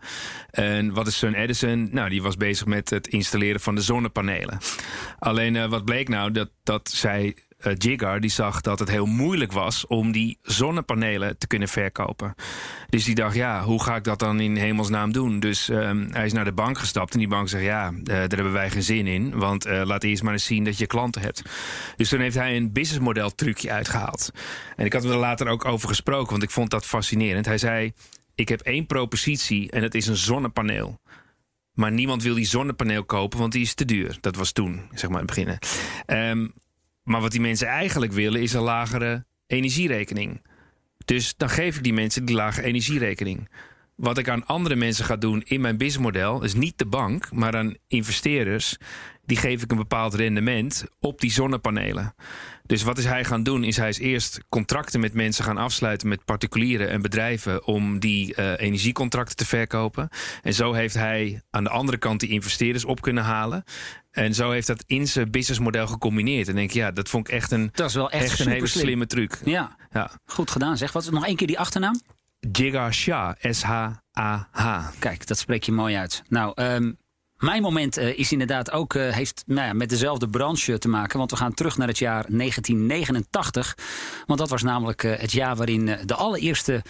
[0.51, 1.89] En wat is Sun Edison?
[1.91, 4.57] Nou, die was bezig met het installeren van de zonnepanelen.
[5.19, 6.31] Alleen wat bleek nou?
[6.31, 7.35] Dat, dat zij
[7.67, 12.35] uh, Jigar die zag dat het heel moeilijk was om die zonnepanelen te kunnen verkopen.
[12.89, 15.39] Dus die dacht, ja, hoe ga ik dat dan in hemelsnaam doen?
[15.39, 18.27] Dus um, hij is naar de bank gestapt en die bank zegt, ja, uh, daar
[18.27, 19.37] hebben wij geen zin in.
[19.37, 21.41] Want uh, laat eerst maar eens zien dat je klanten hebt.
[21.95, 24.31] Dus toen heeft hij een businessmodel trucje uitgehaald.
[24.75, 27.45] En ik had er later ook over gesproken, want ik vond dat fascinerend.
[27.45, 27.93] Hij zei,
[28.35, 30.99] ik heb één propositie en dat is een zonnepaneel.
[31.73, 34.17] Maar niemand wil die zonnepaneel kopen, want die is te duur.
[34.21, 35.57] Dat was toen, zeg maar, in het begin.
[37.05, 40.41] Maar wat die mensen eigenlijk willen is een lagere energierekening.
[41.05, 43.49] Dus dan geef ik die mensen die lage energierekening.
[43.95, 47.55] Wat ik aan andere mensen ga doen in mijn businessmodel is niet de bank, maar
[47.55, 48.77] aan investeerders.
[49.25, 52.15] Die geef ik een bepaald rendement op die zonnepanelen.
[52.63, 53.63] Dus wat is hij gaan doen?
[53.63, 58.35] Is hij is eerst contracten met mensen gaan afsluiten met particulieren en bedrijven om die
[58.39, 60.09] uh, energiecontracten te verkopen.
[60.41, 63.63] En zo heeft hij aan de andere kant die investeerders op kunnen halen.
[64.15, 66.47] En zo heeft dat in zijn businessmodel gecombineerd.
[66.47, 68.51] En denk ik, ja, dat vond ik echt een, dat is wel echt, echt een
[68.51, 69.41] hele slimme truc.
[69.45, 69.75] Ja.
[69.91, 70.91] ja, goed gedaan zeg.
[70.91, 72.01] Wat is nog één keer die achternaam?
[72.51, 74.89] Jigar Shah, S-H-A-H.
[74.99, 76.23] Kijk, dat spreek je mooi uit.
[76.27, 76.97] Nou, um,
[77.37, 81.17] mijn moment uh, is inderdaad ook uh, heeft nou ja, met dezelfde branche te maken.
[81.17, 83.77] Want we gaan terug naar het jaar 1989.
[84.25, 86.83] Want dat was namelijk uh, het jaar waarin de allereerste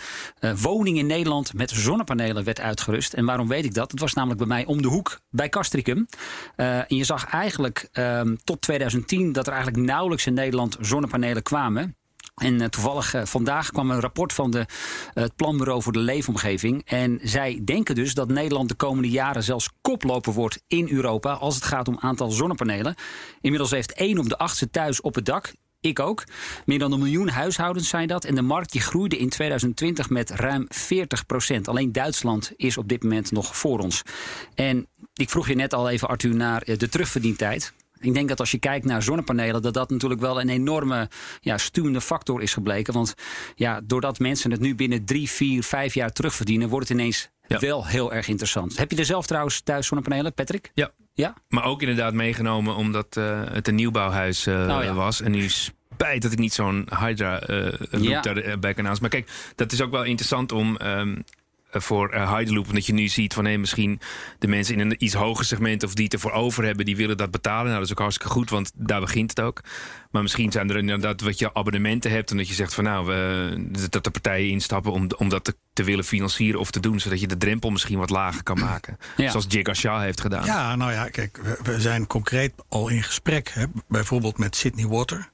[0.61, 3.13] woning in Nederland met zonnepanelen werd uitgerust.
[3.13, 3.91] En waarom weet ik dat?
[3.91, 6.07] Het was namelijk bij mij om de hoek bij Castricum.
[6.55, 11.95] en je zag eigenlijk ehm, tot 2010 dat er eigenlijk nauwelijks in Nederland zonnepanelen kwamen.
[12.35, 14.65] En uh, toevallig uh, vandaag kwam een rapport van de, uh,
[15.13, 16.81] het Planbureau voor de Leefomgeving.
[16.85, 21.55] En zij denken dus dat Nederland de komende jaren zelfs koploper wordt in Europa als
[21.55, 22.95] het gaat om aantal zonnepanelen.
[23.41, 25.53] Inmiddels heeft één op de achtste thuis op het dak.
[25.79, 26.23] Ik ook.
[26.65, 28.25] Meer dan een miljoen huishoudens zijn dat.
[28.25, 31.67] En de markt die groeide in 2020 met ruim 40 procent.
[31.67, 34.01] Alleen Duitsland is op dit moment nog voor ons.
[34.55, 37.73] En ik vroeg je net al even, Arthur, naar de terugverdientijd.
[38.05, 41.09] Ik denk dat als je kijkt naar zonnepanelen, dat dat natuurlijk wel een enorme
[41.41, 42.93] ja, stuwende factor is gebleken.
[42.93, 43.13] Want
[43.55, 47.85] ja, doordat mensen het nu binnen drie, vier, vijf jaar terugverdienen, wordt het ineens wel
[47.85, 48.77] heel erg interessant.
[48.77, 50.71] Heb je er zelf trouwens thuis zonnepanelen, Patrick?
[50.73, 50.91] Ja.
[51.13, 51.33] ja?
[51.49, 54.93] Maar ook inderdaad meegenomen omdat uh, het een nieuwbouwhuis uh, oh, ja.
[54.93, 55.21] was.
[55.21, 58.21] En nu spijt dat ik niet zo'n Hydra uh, loop ja.
[58.21, 59.01] daarbij kan aansluiten.
[59.01, 60.77] Maar kijk, dat is ook wel interessant om...
[60.81, 61.23] Um, eh,
[61.81, 62.67] voor uh, Hyderloop.
[62.67, 63.99] Omdat je nu ziet van hé, misschien
[64.39, 67.17] de mensen in een iets hoger segment of die het ervoor over hebben, die willen
[67.17, 67.65] dat betalen.
[67.65, 69.61] Nou, dat is ook hartstikke goed, want daar begint het ook.
[70.11, 73.05] Maar misschien zijn er inderdaad wat je abonnementen hebt en dat je zegt van nou,
[73.05, 76.99] we, dat de partijen instappen om, om dat te, te, willen financieren of te doen,
[76.99, 78.97] zodat je de drempel misschien wat lager kan maken.
[79.17, 80.45] Zoals Jigga Shah heeft gedaan.
[80.45, 84.87] Ja, nou ja, kijk, we, we zijn concreet al in gesprek, hè, bijvoorbeeld met Sydney
[84.87, 85.29] Water.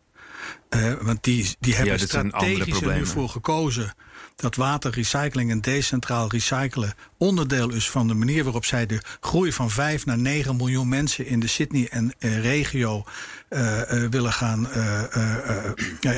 [0.70, 3.94] Uh, want die, die hebben ja, strategisch er nu voor gekozen
[4.42, 9.70] dat waterrecycling en decentraal recyclen onderdeel is van de manier waarop zij de groei van
[9.70, 13.04] 5 naar 9 miljoen mensen in de Sydney en uh, regio
[13.50, 14.68] uh, uh, willen gaan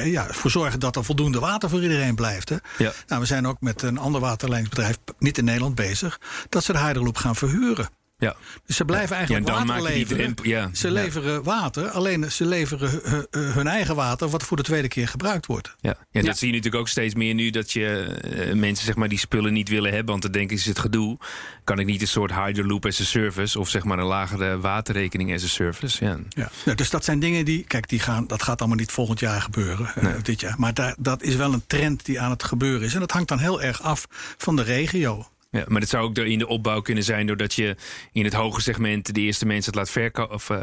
[0.04, 2.50] ja, voor zorgen dat er voldoende water voor iedereen blijft.
[2.50, 2.56] Hè?
[2.78, 2.94] Ja.
[3.08, 6.78] Nou, we zijn ook met een ander waterleidingsbedrijf, niet in Nederland, bezig, dat ze de
[6.78, 7.90] Heiderloop gaan verhuren.
[8.24, 8.36] Ja.
[8.66, 10.36] Dus ze blijven eigenlijk ja, water leveren.
[10.42, 10.70] ja.
[10.74, 14.30] Ze leveren water, alleen ze leveren hun eigen water...
[14.30, 15.76] wat voor de tweede keer gebruikt wordt.
[15.80, 17.50] Ja, ja dat zie je natuurlijk ook steeds meer nu...
[17.50, 20.10] dat je uh, mensen zeg maar, die spullen niet willen hebben...
[20.10, 21.18] want dan denken ze het gedoe.
[21.64, 23.60] Kan ik niet een soort Hyderloop as a service...
[23.60, 26.06] of zeg maar een lagere waterrekening as a service.
[26.06, 26.20] Ja.
[26.66, 26.74] Ja.
[26.74, 27.64] dus dat zijn dingen die...
[27.64, 29.92] Kijk, die gaan, dat gaat allemaal niet volgend jaar gebeuren.
[30.04, 30.56] Uh, dit jaar.
[30.58, 32.94] Maar daar, dat is wel een trend die aan het gebeuren is.
[32.94, 34.08] En dat hangt dan heel erg af
[34.38, 35.28] van de regio.
[35.54, 37.76] Ja, maar het zou ook in de opbouw kunnen zijn doordat je
[38.12, 40.58] in het hoge segment de eerste mensen het laat, verko of, uh,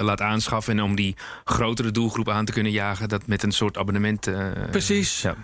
[0.00, 0.78] laat aanschaffen.
[0.78, 4.26] En om die grotere doelgroep aan te kunnen jagen, dat met een soort abonnement.
[4.26, 5.22] Uh, Precies.
[5.22, 5.36] Ja.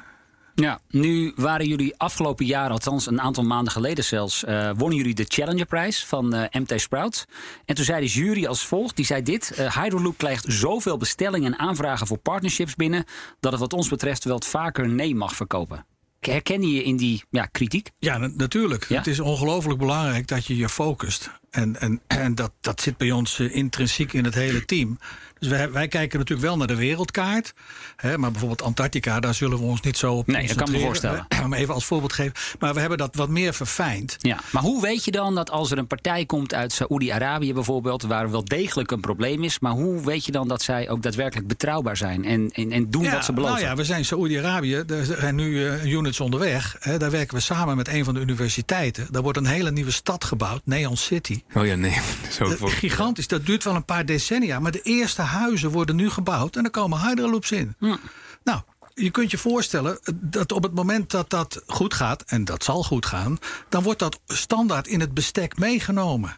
[0.54, 5.14] Ja, nu waren jullie afgelopen jaar, althans een aantal maanden geleden zelfs, uh, wonnen jullie
[5.14, 7.26] de Challengerprijs van uh, MT Sprout.
[7.64, 11.52] En toen zei de jury als volgt, die zei dit, uh, Hydroloop krijgt zoveel bestellingen
[11.52, 13.04] en aanvragen voor partnerships binnen,
[13.40, 15.87] dat het wat ons betreft wel het vaker nee mag verkopen.
[16.26, 17.90] Herken je in die ja, kritiek?
[17.98, 18.88] Ja, natuurlijk.
[18.88, 21.30] Het is ongelooflijk belangrijk dat je je focust.
[21.54, 24.98] En, en, en dat, dat zit bij ons uh, intrinsiek in het hele team.
[25.38, 27.54] Dus wij, wij kijken natuurlijk wel naar de wereldkaart.
[27.96, 30.78] Hè, maar bijvoorbeeld Antarctica, daar zullen we ons niet zo op Nee, dat kan me
[30.78, 31.26] voorstellen.
[31.48, 32.32] Maar even als voorbeeld geven.
[32.58, 34.16] Maar we hebben dat wat meer verfijnd.
[34.18, 38.02] Ja, maar hoe weet je dan dat als er een partij komt uit Saoedi-Arabië bijvoorbeeld...
[38.02, 39.58] waar wel degelijk een probleem is...
[39.58, 42.24] maar hoe weet je dan dat zij ook daadwerkelijk betrouwbaar zijn...
[42.24, 43.54] en, en, en doen wat ze beloven?
[43.54, 44.74] Nou ja, we zijn Saoedi-Arabië.
[44.74, 46.76] Er zijn nu uh, units onderweg.
[46.80, 49.06] Hè, daar werken we samen met een van de universiteiten.
[49.10, 51.42] Daar wordt een hele nieuwe stad gebouwd, Neon City.
[51.52, 52.00] Oh ja, nee.
[52.38, 52.70] Zo voor...
[52.70, 53.28] Gigantisch.
[53.28, 54.61] Dat duurt wel een paar decennia.
[54.61, 57.74] Maar de eerste huizen worden nu gebouwd en er komen hydroloops in.
[57.78, 57.98] Ja.
[58.44, 58.61] Nou,
[58.94, 62.83] je kunt je voorstellen dat op het moment dat dat goed gaat, en dat zal
[62.83, 66.37] goed gaan, dan wordt dat standaard in het bestek meegenomen.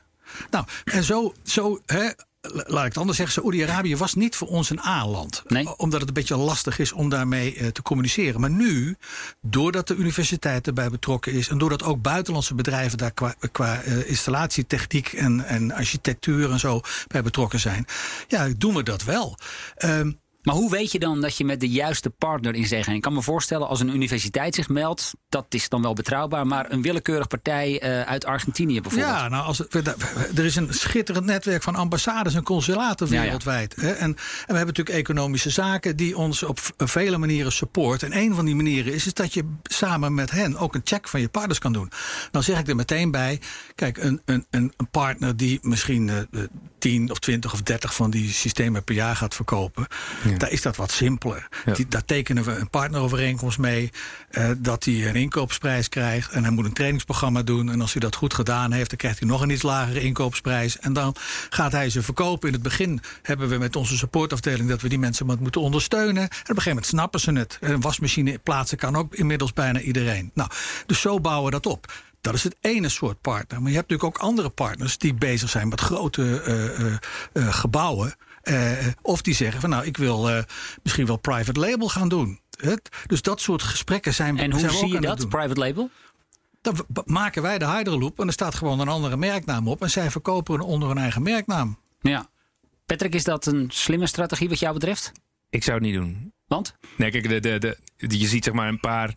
[0.51, 2.11] Nou, en zo, zo hè,
[2.53, 5.43] laat ik het anders zeggen, Saoedi-Arabië was niet voor ons een A-land.
[5.47, 5.77] Nee.
[5.79, 8.41] Omdat het een beetje lastig is om daarmee uh, te communiceren.
[8.41, 8.97] Maar nu,
[9.41, 11.49] doordat de universiteit erbij betrokken is...
[11.49, 16.81] en doordat ook buitenlandse bedrijven daar qua, qua uh, installatietechniek en, en architectuur en zo
[17.07, 17.87] bij betrokken zijn...
[18.29, 19.39] ja, doen we dat wel.
[19.85, 20.01] Uh,
[20.47, 22.95] maar hoe weet je dan dat je met de juiste partner in zee gaat?
[22.95, 26.47] Ik kan me voorstellen als een universiteit zich meldt, dat is dan wel betrouwbaar.
[26.47, 29.13] Maar een willekeurig partij uh, uit Argentinië bijvoorbeeld.
[29.13, 29.59] Ja, nou, als,
[30.35, 33.75] er is een schitterend netwerk van ambassades en consulaten wereldwijd.
[33.77, 33.95] Ja, ja.
[33.95, 38.03] En, en, we hebben natuurlijk economische zaken die ons op vele manieren support.
[38.03, 41.09] En een van die manieren is, is dat je samen met hen ook een check
[41.09, 41.91] van je partners kan doen.
[42.31, 43.41] Dan zeg ik er meteen bij,
[43.75, 46.43] kijk, een, een, een partner die misschien uh,
[46.79, 49.87] 10 of 20 of 30 van die systemen per jaar gaat verkopen.
[50.25, 50.36] Ja.
[50.39, 51.49] Daar is dat wat simpeler.
[51.75, 53.91] Die, daar tekenen we een partnerovereenkomst mee.
[54.31, 56.31] Uh, dat hij een inkoopsprijs krijgt.
[56.31, 57.71] En hij moet een trainingsprogramma doen.
[57.71, 60.79] En als hij dat goed gedaan heeft, dan krijgt hij nog een iets lagere inkoopsprijs.
[60.79, 61.15] En dan
[61.51, 62.49] gaat hij ze verkopen.
[62.49, 66.23] In het begin hebben we met onze supportafdeling dat we die mensen wat moeten ondersteunen.
[66.23, 67.59] En op een gegeven moment snappen ze het.
[67.61, 70.31] Een wasmachine plaatsen kan ook inmiddels bijna iedereen.
[70.35, 70.51] Nou,
[70.87, 71.93] dus zo bouwen we dat op.
[72.21, 73.63] Dat is het ene soort partner.
[73.63, 76.97] Maar je hebt natuurlijk ook andere partners die bezig zijn met grote uh,
[77.33, 77.53] uh,
[78.49, 78.95] uh, gebouwen.
[79.03, 80.45] of die zeggen van nou, ik wil
[80.83, 82.41] misschien wel private label gaan doen.
[83.07, 85.91] Dus dat soort gesprekken zijn we En hoe zijn zie je dat, private label?
[86.63, 89.83] Dan maken wij de Hydroloop en er staat gewoon een andere merknaam op.
[89.83, 91.79] En zij verkopen onder hun eigen merknaam.
[92.01, 92.29] Ja.
[92.87, 95.13] Patrick, is dat een slimme strategie wat jou betreft?
[95.51, 96.33] Ik zou het niet doen.
[96.47, 96.77] Want?
[96.97, 99.15] Nee, kijk, de, de, de, je ziet zeg maar een paar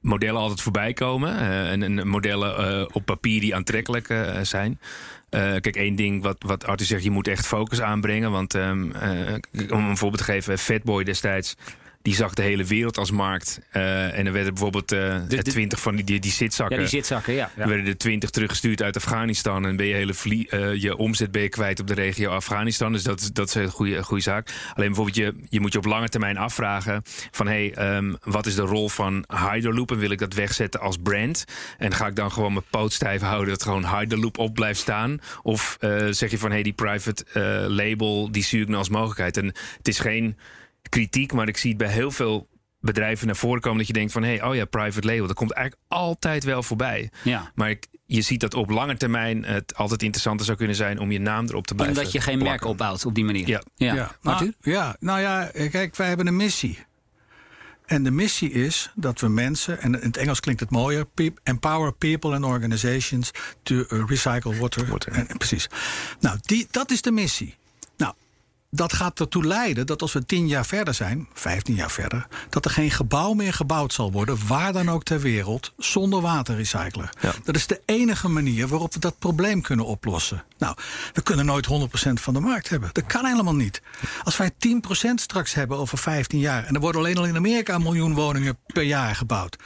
[0.00, 1.34] modellen altijd voorbij komen.
[1.34, 4.80] Uh, en, en, modellen uh, op papier die aantrekkelijk uh, zijn.
[5.30, 8.30] Kijk, één ding wat, wat Arthur zegt, je moet echt focus aanbrengen.
[8.30, 8.92] Want um,
[9.70, 11.56] om een voorbeeld te geven, Fatboy destijds
[12.02, 13.60] die zag de hele wereld als markt.
[13.72, 16.76] Uh, en er werden bijvoorbeeld uh, de, de, 20 van die, die, die, zitzakken.
[16.76, 17.50] Ja, die zitzakken, ja.
[17.56, 17.66] ja.
[17.66, 19.66] werden er 20 teruggestuurd uit Afghanistan.
[19.66, 22.92] En ben je hele uh, je omzet ben je kwijt op de regio Afghanistan.
[22.92, 24.48] Dus dat, dat is een goede, goede zaak.
[24.74, 28.46] Alleen bijvoorbeeld, je, je moet je op lange termijn afvragen: van hé, hey, um, wat
[28.46, 29.90] is de rol van Hyderloop?
[29.90, 31.44] En wil ik dat wegzetten als brand?
[31.78, 35.20] En ga ik dan gewoon mijn poot stijf houden dat gewoon Hyderloop op blijft staan?
[35.42, 35.76] Of
[36.10, 37.24] zeg je van hé, hey, die private
[37.68, 39.36] label, die zie ik nou als mogelijkheid.
[39.36, 40.36] En het is geen
[40.88, 42.48] kritiek, maar ik zie het bij heel veel
[42.80, 45.36] bedrijven naar voren komen dat je denkt van hé, hey, oh ja, private label, dat
[45.36, 47.10] komt eigenlijk altijd wel voorbij.
[47.22, 47.52] Ja.
[47.54, 51.10] Maar ik, je ziet dat op lange termijn het altijd interessanter zou kunnen zijn om
[51.10, 51.96] je naam erop te blijven.
[51.96, 53.48] Omdat je geen merk opbouwt op die manier.
[53.48, 53.62] Ja.
[53.74, 53.94] ja.
[53.94, 56.86] Ja, nou, ja, nou ja, kijk, wij hebben een missie.
[57.86, 61.06] En de missie is dat we mensen, en in het Engels klinkt het mooier,
[61.42, 63.30] empower people and organizations
[63.62, 64.86] to uh, recycle water.
[64.86, 65.12] Water.
[65.12, 65.68] En, precies.
[66.20, 67.56] Nou, die, dat is de missie.
[68.70, 72.64] Dat gaat ertoe leiden dat als we tien jaar verder zijn, vijftien jaar verder, dat
[72.64, 77.10] er geen gebouw meer gebouwd zal worden, waar dan ook ter wereld, zonder waterrecycler.
[77.20, 77.32] Ja.
[77.44, 80.44] Dat is de enige manier waarop we dat probleem kunnen oplossen.
[80.58, 80.76] Nou,
[81.12, 82.90] we kunnen nooit 100% van de markt hebben.
[82.92, 83.82] Dat kan helemaal niet.
[84.22, 87.74] Als wij 10% straks hebben over 15 jaar, en er worden alleen al in Amerika
[87.74, 89.56] een miljoen woningen per jaar gebouwd.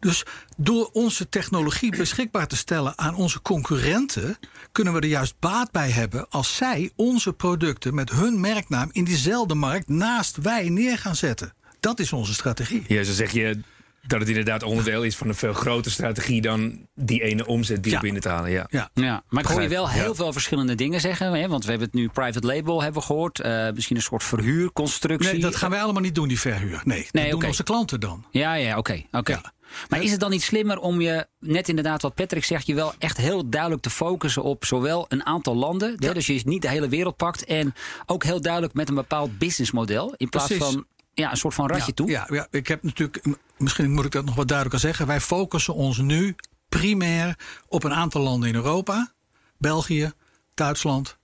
[0.00, 0.24] Dus
[0.62, 4.38] door onze technologie beschikbaar te stellen aan onze concurrenten,
[4.72, 9.04] kunnen we er juist baat bij hebben als zij onze producten met hun merknaam in
[9.04, 11.52] diezelfde markt naast wij neer gaan zetten.
[11.80, 12.84] Dat is onze strategie.
[12.86, 13.60] Ja, zo zeg je
[14.06, 17.92] dat het inderdaad onderdeel is van een veel grotere strategie dan die ene omzet die
[17.92, 18.00] Ja.
[18.00, 18.50] binnen te halen.
[18.50, 18.66] Ja.
[18.70, 18.90] Ja.
[18.94, 20.14] Ja, maar ik hoor je wel heel ja.
[20.14, 21.32] veel verschillende dingen zeggen.
[21.32, 21.48] Hè?
[21.48, 23.40] Want we hebben het nu private label hebben we gehoord.
[23.40, 25.32] eh, misschien een soort verhuurconstructie.
[25.32, 26.80] Nee, dat gaan wij allemaal niet doen, die verhuur.
[26.84, 27.46] Nee, dat Nee, doen oké.
[27.46, 28.24] onze klanten dan.
[28.30, 29.02] Ja, ja, oké.
[29.10, 29.32] oké.
[29.32, 29.52] Ja.
[29.88, 32.92] Maar is het dan niet slimmer om je, net inderdaad wat Patrick zegt, je wel
[32.98, 36.68] echt heel duidelijk te focussen op zowel een aantal landen, hè, dus je niet de
[36.68, 37.74] hele wereld pakt, en
[38.06, 40.64] ook heel duidelijk met een bepaald businessmodel, in plaats Precies.
[40.64, 42.08] van ja, een soort van ratje ja, toe?
[42.08, 43.24] Ja, ja, ik heb natuurlijk,
[43.56, 45.06] misschien moet ik dat nog wat duidelijker zeggen.
[45.06, 46.36] Wij focussen ons nu
[46.68, 49.12] primair op een aantal landen in Europa:
[49.58, 50.12] België,
[50.54, 51.18] Duitsland,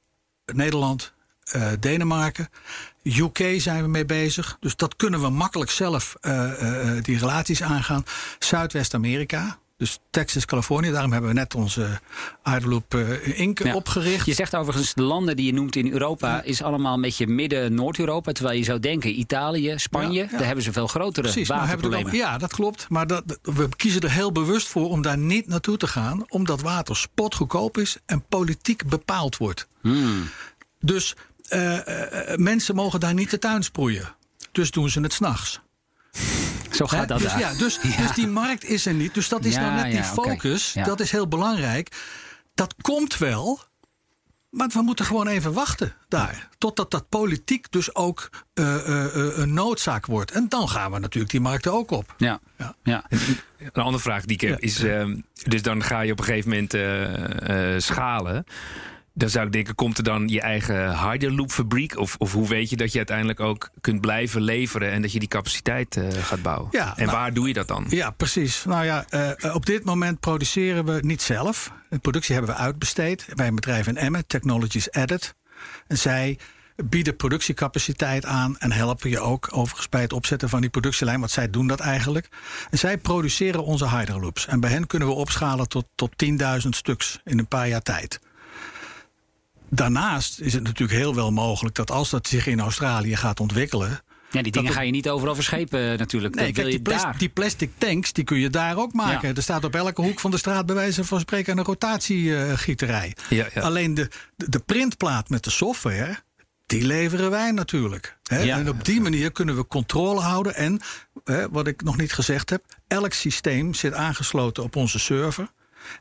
[0.45, 1.15] Nederland,
[1.51, 2.49] eh, Denemarken.
[3.03, 4.57] UK zijn we mee bezig.
[4.61, 8.05] Dus dat kunnen we makkelijk zelf eh, eh, die relaties aangaan.
[8.39, 9.59] Zuidwest-Amerika.
[9.79, 10.91] Dus Texas, Californië.
[10.91, 12.01] Daarom hebben we net onze
[12.43, 13.63] eh Inc.
[13.63, 13.75] Ja.
[13.75, 14.27] opgericht.
[14.27, 18.33] Je zegt overigens, de landen die je noemt in Europa is allemaal een beetje midden-Noord-Europa.
[18.33, 20.37] Terwijl je zou denken, Italië, Spanje, Ja, ja.
[20.37, 22.15] daar hebben ze veel grotere Precies, waterproblemen.
[22.17, 22.87] ja, dat klopt.
[22.89, 26.25] Maar dat- we kiezen er heel bewust voor om daar niet naartoe te gaan.
[26.29, 29.67] Omdat water spotgoedkoop is en politiek bepaald wordt.
[29.81, 30.29] Hmm.
[30.81, 31.15] Dus
[31.49, 34.15] eh, eh, eh, mensen mogen daar niet de tuin sproeien.
[34.53, 35.61] Dus doen ze het s'nachts.
[36.71, 37.07] Zo gaat Hè?
[37.07, 37.39] dat dus, daar.
[37.39, 37.97] ja, dus, Ja.
[37.97, 39.15] dus die markt is er niet.
[39.15, 40.73] Dus dat is Ja, nou net die focus.
[40.73, 40.85] Ja.
[40.85, 41.97] Dat is heel belangrijk.
[42.55, 43.61] Dat komt wel.
[44.51, 46.49] Maar we moeten gewoon even wachten daar.
[46.59, 50.31] Totdat dat politiek dus ook eh, eh, eh, een noodzaak wordt.
[50.31, 52.15] En dan gaan we natuurlijk die markten ook op.
[52.17, 52.41] Ja.
[52.59, 52.75] Ja.
[52.83, 53.05] Ja.
[53.59, 54.67] Een andere vraag die ik heb Ja.
[54.67, 58.45] is: ehm, dus dan ga je op een gegeven moment schalen.
[59.19, 61.99] Dan zou ik denken, komt er dan je eigen Hyderloop fabriek?
[61.99, 65.19] Of, of hoe weet je dat je uiteindelijk ook kunt blijven leveren en dat je
[65.19, 66.69] die capaciteit eh, gaat bouwen?
[66.71, 67.87] Ja, en nou- waar doe je dat dan?
[67.89, 68.65] Ja, precies.
[68.65, 71.73] Nou ja, eh, op dit moment produceren we niet zelf.
[71.89, 75.35] De productie hebben we uitbesteed bij een bedrijf in Emmen, Technologies Added.
[75.87, 76.39] En zij
[76.85, 81.31] bieden productiecapaciteit aan en helpen je ook overigens bij het opzetten van die productielijn, want
[81.31, 82.29] zij doen dat eigenlijk.
[82.71, 84.47] En zij produceren onze Hyderloops.
[84.47, 88.21] En bij hen kunnen we opschalen tot, tot 10.000 stuks in een paar jaar tijd.
[89.77, 94.01] Daarnaast is het natuurlijk heel wel mogelijk dat als dat zich in Australië gaat ontwikkelen,
[94.31, 96.35] Ja, die dingen ga je niet overal verschepen natuurlijk.
[96.35, 97.19] Nee, kijk, die, je plas- daar.
[97.19, 99.29] die plastic tanks die kun je daar ook maken.
[99.29, 99.35] Ja.
[99.35, 103.17] Er staat op elke hoek van de straat bij wijze van spreken een rotatiegieterij.
[103.29, 103.61] Ja, ja.
[103.61, 106.17] Alleen de, de, de printplaat met de software,
[106.67, 108.19] die leveren wij natuurlijk.
[108.23, 108.41] Hè?
[108.41, 108.59] Ja.
[108.59, 110.55] En op die manier kunnen we controle houden.
[110.55, 110.81] En
[111.25, 115.49] hè, wat ik nog niet gezegd heb, elk systeem zit aangesloten op onze server.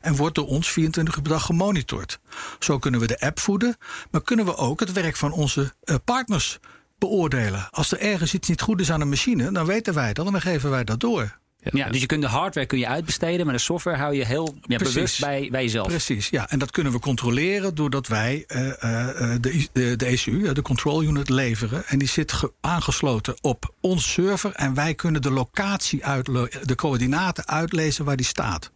[0.00, 2.18] En wordt door ons 24 uur per dag gemonitord.
[2.58, 3.76] Zo kunnen we de app voeden,
[4.10, 6.58] maar kunnen we ook het werk van onze eh, partners
[6.98, 7.68] beoordelen.
[7.70, 10.32] Als er ergens iets niet goed is aan een machine, dan weten wij dat en
[10.32, 11.38] dan geven wij dat door.
[11.72, 14.54] Ja, dus je kunt de hardware kun je uitbesteden, maar de software hou je heel
[14.62, 14.94] ja, Precies.
[14.94, 15.86] bewust bij, bij jezelf.
[15.86, 16.48] Precies, ja.
[16.50, 20.62] En dat kunnen we controleren doordat wij eh, eh, eh, de, de, de ECU, de
[20.62, 21.86] control unit, leveren.
[21.86, 24.52] En die zit ge- aangesloten op ons server.
[24.54, 28.70] En wij kunnen de locatie, uitle- de coördinaten uitlezen waar die staat.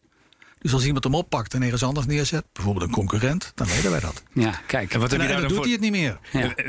[0.63, 4.01] Dus als iemand hem oppakt en ergens anders neerzet, bijvoorbeeld een concurrent, dan weten wij
[4.01, 4.23] dat.
[4.33, 4.93] Ja, kijk.
[4.95, 5.65] En wat En, heb je en daar dan dan doet voor?
[5.65, 6.19] hij het niet meer.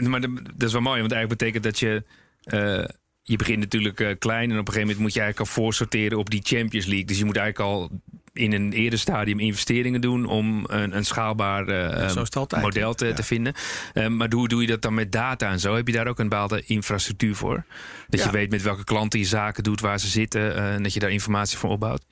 [0.01, 0.10] Ja.
[0.10, 0.21] Maar
[0.56, 2.04] dat is wel mooi, want eigenlijk betekent dat je.
[2.43, 2.84] eh,
[3.23, 6.17] je begint natuurlijk eh, klein en op een gegeven moment moet je eigenlijk al voorsorteren
[6.17, 7.06] op die Champions League.
[7.06, 7.89] Dus je moet eigenlijk al
[8.34, 12.62] in een eerder stadium investeringen doen om een, een schaalbaar eh, zo is het altijd,
[12.62, 13.13] model te, ja.
[13.13, 13.54] te vinden.
[13.93, 15.75] Eh, maar hoe doe je dat dan met data en zo?
[15.75, 17.65] Heb je daar ook een bepaalde infrastructuur voor?
[18.08, 18.25] Dat Ja.
[18.25, 21.12] je weet met welke klanten je zaken doet, waar ze zitten en dat je daar
[21.12, 22.06] informatie voor opbouwt?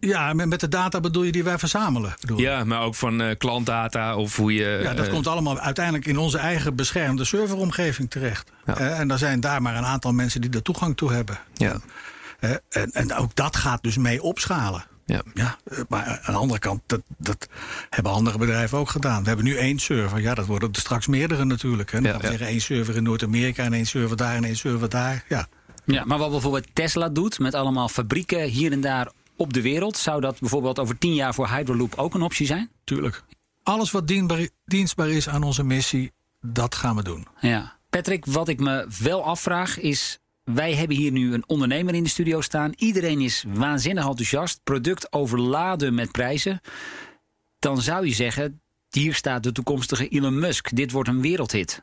[0.00, 2.14] Ja, met met de data bedoel je die wij verzamelen.
[2.36, 4.80] Ja, maar ook van eh, klantdata of hoe je.
[4.82, 8.50] Ja, dat eh, komt allemaal uiteindelijk in onze eigen beschermde serveromgeving terecht.
[8.66, 8.76] Ja.
[8.76, 11.38] Eh, en er zijn daar maar een aantal mensen die er toegang toe hebben.
[11.54, 11.76] Ja,
[12.40, 14.84] Eh, en, en ook dat gaat dus mee opschalen.
[15.06, 15.22] ja.
[15.34, 15.56] Ja,
[15.88, 17.48] maar aan de andere kant, dat, dat
[17.90, 19.20] hebben andere bedrijven ook gedaan.
[19.22, 20.20] We hebben nu één server.
[20.20, 21.92] Ja, dat worden er straks meerdere natuurlijk.
[21.92, 21.98] Hè.
[21.98, 22.18] Ja.
[22.20, 25.24] zeggen één server in Noord-Amerika en één server daar en één server daar.
[25.28, 25.48] Ja,
[25.84, 29.08] Ja, maar wat bijvoorbeeld Tesla doet met allemaal fabrieken hier en daar
[29.40, 32.70] op de wereld, zou dat bijvoorbeeld over tien jaar voor Hyperloop ook een optie zijn?
[32.84, 33.22] Tuurlijk.
[33.62, 37.26] Alles wat dienbaar, dienstbaar is aan onze missie, dat gaan we doen.
[37.40, 37.78] Ja.
[37.90, 40.18] Patrick, wat ik me wel afvraag is.
[40.44, 42.72] Wij hebben hier nu een ondernemer in de studio staan.
[42.76, 44.60] Iedereen is waanzinnig enthousiast.
[44.64, 46.60] Product overladen met prijzen.
[47.58, 48.60] Dan zou je zeggen:
[48.90, 50.76] hier staat de toekomstige Elon Musk.
[50.76, 51.82] Dit wordt een wereldhit.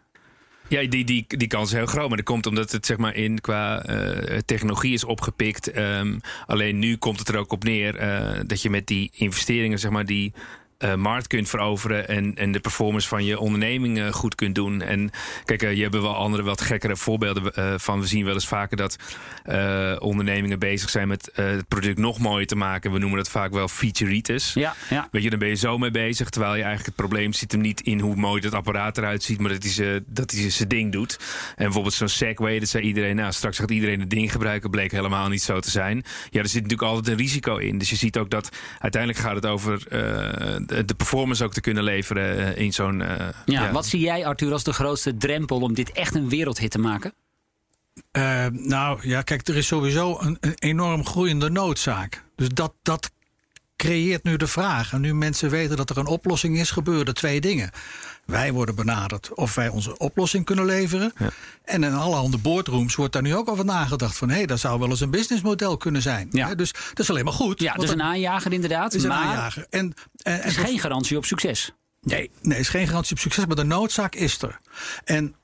[0.70, 2.08] Ja, die, die, die kans is heel groot.
[2.08, 5.72] Maar dat komt omdat het zeg maar in qua eh, technologie is opgepikt.
[5.72, 9.80] Ehm, alleen nu komt het er ook op neer eh, dat je met die investeringen,
[9.80, 10.34] zeg maar, die
[10.80, 14.82] uh, markt kunt veroveren en, en de performance van je onderneming uh, goed kunt doen.
[14.82, 15.10] En
[15.46, 18.00] kijk, uh, je hebt wel andere, wat gekkere voorbeelden van.
[18.00, 18.98] We zien wel eens vaker dat
[20.00, 22.92] ondernemingen bezig zijn met het product nog mooier te maken.
[22.92, 24.54] We noemen dat vaak wel featureitis.
[24.54, 25.08] Ja, ja.
[25.12, 26.30] Weet je, dan ben je zo mee bezig.
[26.30, 29.40] Terwijl je eigenlijk het probleem zit hem niet in hoe mooi dat apparaat eruit ziet,
[29.40, 31.20] maar dat hij, ze, dat hij zijn ding doet.
[31.56, 34.70] En bijvoorbeeld zo'n Segway, dat zei iedereen, nou straks gaat iedereen het ding gebruiken.
[34.70, 36.04] Bleek helemaal niet zo te zijn.
[36.30, 37.78] Ja, er zit natuurlijk altijd een risico in.
[37.78, 38.50] Dus je ziet ook dat
[38.80, 39.82] uiteindelijk gaat het over
[40.68, 43.00] de performance ook te kunnen leveren eh, in zo'n.
[43.00, 46.30] Uh, ja, ja, wat zie jij, Arthur, als de grootste drempel om dit echt een
[46.30, 47.14] wereldhit te maken?
[48.12, 52.24] Uh, nou ja, kijk, er is sowieso een, een, enorm groeiende noodzaak.
[52.36, 53.12] Dus dat, dat
[53.76, 54.94] creëert nu de vraag.
[54.94, 57.72] En nu mensen weten dat er een oplossing is, gebeuren twee dingen.
[58.28, 61.14] Wij worden benaderd of wij onze oplossing kunnen leveren.
[61.18, 61.30] Ja.
[61.64, 64.30] En in allerhande boardrooms wordt daar nu ook over nagedacht van...
[64.30, 66.28] hé, hey, dat zou wel eens een businessmodel kunnen zijn.
[66.32, 66.56] Ja.
[66.56, 67.60] Dus dat is alleen maar goed.
[67.60, 68.94] Ja, dus een aanjager inderdaad.
[68.94, 69.66] is een maar aanjager.
[69.70, 71.74] En, en, is geen garantie op succes.
[72.02, 74.60] Nee, nee, is geen garantie op succes, maar de noodzaak is er.
[75.04, 75.36] En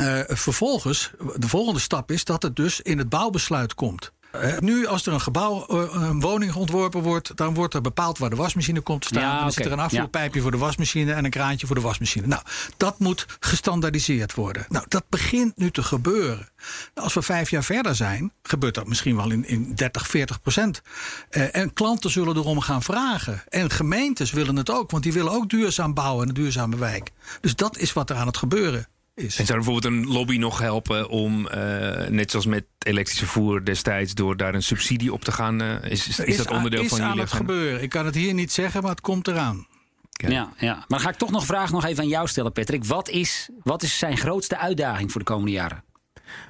[0.00, 4.12] uh, vervolgens, de volgende stap is dat het dus in het bouwbesluit komt.
[4.60, 8.30] Nu, als er een gebouw, uh, een woning ontworpen wordt, dan wordt er bepaald waar
[8.30, 9.22] de wasmachine komt te staan.
[9.22, 9.50] Ja, dan okay.
[9.50, 10.42] zit er een afvoerpijpje ja.
[10.42, 12.26] voor de wasmachine en een kraantje voor de wasmachine.
[12.26, 12.42] Nou,
[12.76, 14.66] dat moet gestandaardiseerd worden.
[14.68, 16.48] Nou, dat begint nu te gebeuren.
[16.94, 20.82] Als we vijf jaar verder zijn, gebeurt dat misschien wel in, in 30, 40 procent.
[21.30, 23.42] Uh, en klanten zullen erom gaan vragen.
[23.48, 27.10] En gemeentes willen het ook, want die willen ook duurzaam bouwen in een duurzame wijk.
[27.40, 29.38] Dus dat is wat er aan het gebeuren is.
[29.38, 34.14] En zou bijvoorbeeld een lobby nog helpen om, uh, net zoals met elektrisch vervoer destijds,
[34.14, 35.62] door daar een subsidie op te gaan?
[35.62, 37.22] Uh, is, is, is, dat onderdeel is van aan jullie?
[37.22, 37.82] het gebeuren.
[37.82, 39.66] Ik kan het hier niet zeggen, maar het komt eraan.
[40.10, 42.52] Ja, ja, maar dan ga ik toch nog een vraag nog even aan jou stellen,
[42.52, 42.84] Patrick.
[42.84, 45.84] Wat is, wat is zijn grootste uitdaging voor de komende jaren?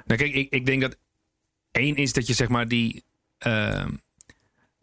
[0.04, 0.96] Nou, kijk, ik, ik denk dat
[1.70, 3.04] één is dat je zeg maar die.
[3.46, 3.84] Uh,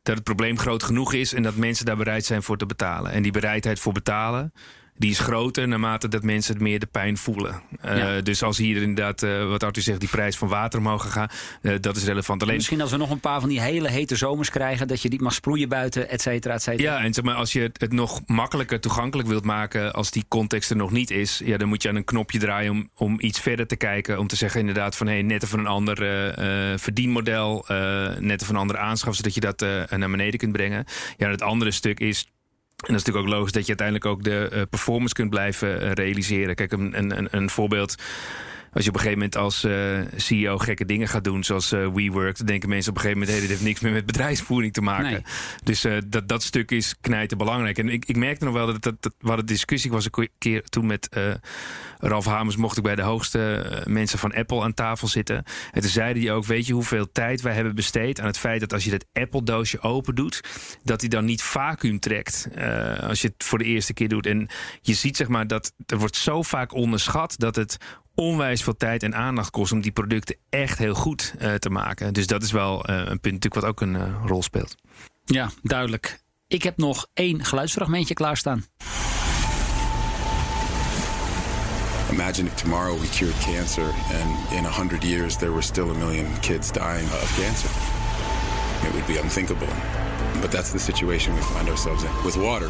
[0.04, 3.12] dat het probleem groot genoeg is en dat mensen daar bereid zijn voor te betalen.
[3.12, 4.54] En die bereidheid voor betalen,
[4.98, 7.62] die is groter naarmate dat mensen het meer de pijn voelen.
[7.86, 8.22] Uh, ja.
[8.22, 11.30] Dus als hier inderdaad, uh, wat Arthur zegt, die prijs van water omhoog gaan,
[11.62, 12.42] uh, dat is relevant.
[12.42, 12.56] Alleen...
[12.56, 15.22] Misschien als we nog een paar van die hele hete zomers krijgen, dat je niet
[15.22, 16.92] mag sproeien buiten, et cetera, et cetera.
[16.92, 20.70] Ja, en zeg maar, als je het nog makkelijker toegankelijk wilt maken, als die context
[20.70, 23.40] er nog niet is, ja, dan moet je aan een knopje draaien om, om iets
[23.40, 24.20] verder te kijken.
[24.20, 25.96] Om te zeggen inderdaad van, hé, hey, net even een ander
[26.80, 27.66] verdienmodel,
[28.20, 30.86] net even een andere aanschaf, zodat je dat naar beneden kunt brengen.
[31.18, 32.28] Ja, het andere stuk is
[32.82, 35.84] en dat is natuurlijk ook logisch dat je uiteindelijk ook de uh, performance kunt blijven
[35.84, 36.56] uh, realiseren.
[36.56, 37.96] Kijk, een, een, een voorbeeld.
[38.74, 42.38] Als je op een gegeven moment als uh, CEO gekke dingen gaat doen, zoals WeWork,
[42.38, 44.82] dan denken mensen op een gegeven moment: hey, dit heeft niks meer met bedrijfsvoering te
[44.82, 45.12] maken.
[45.12, 45.24] Nee.
[45.64, 47.78] Dus dat, dat stuk is knijten belangrijk.
[47.78, 50.64] En ik, ik merkte nog wel dat, dat, dat wat de discussie was een keer
[50.64, 51.10] toen met
[52.00, 55.44] Ralf Hamers mocht ik bij de hoogste mensen van Apple aan tafel zitten.
[55.72, 58.60] En toen zeiden die ook, weet je hoeveel tijd wij hebben besteed aan het feit
[58.60, 60.42] dat als je dat Apple doosje open doet,
[60.84, 62.48] dat hij dan niet vacuüm trekt
[63.02, 64.26] als je het voor de eerste keer doet.
[64.26, 64.50] En
[64.82, 67.78] je ziet zeg maar dat er wordt zo vaak onderschat dat het
[68.16, 72.14] onwijs veel tijd en aandacht kost om die producten echt heel goed uh, te maken.
[72.14, 74.76] Dus dat is wel uh, een punt natuurlijk wat ook een uh, rol speelt.
[75.24, 76.20] Ja, duidelijk.
[76.48, 78.66] Ik heb nog één geluidsfragmentje klaarstaan.
[82.12, 86.26] Imagine if tomorrow we cured cancer and in 100 years there were still a million
[86.40, 87.70] kids dying of cancer.
[88.88, 89.68] It would be unthinkable.
[90.42, 92.70] But that's the situation we find ourselves in with water.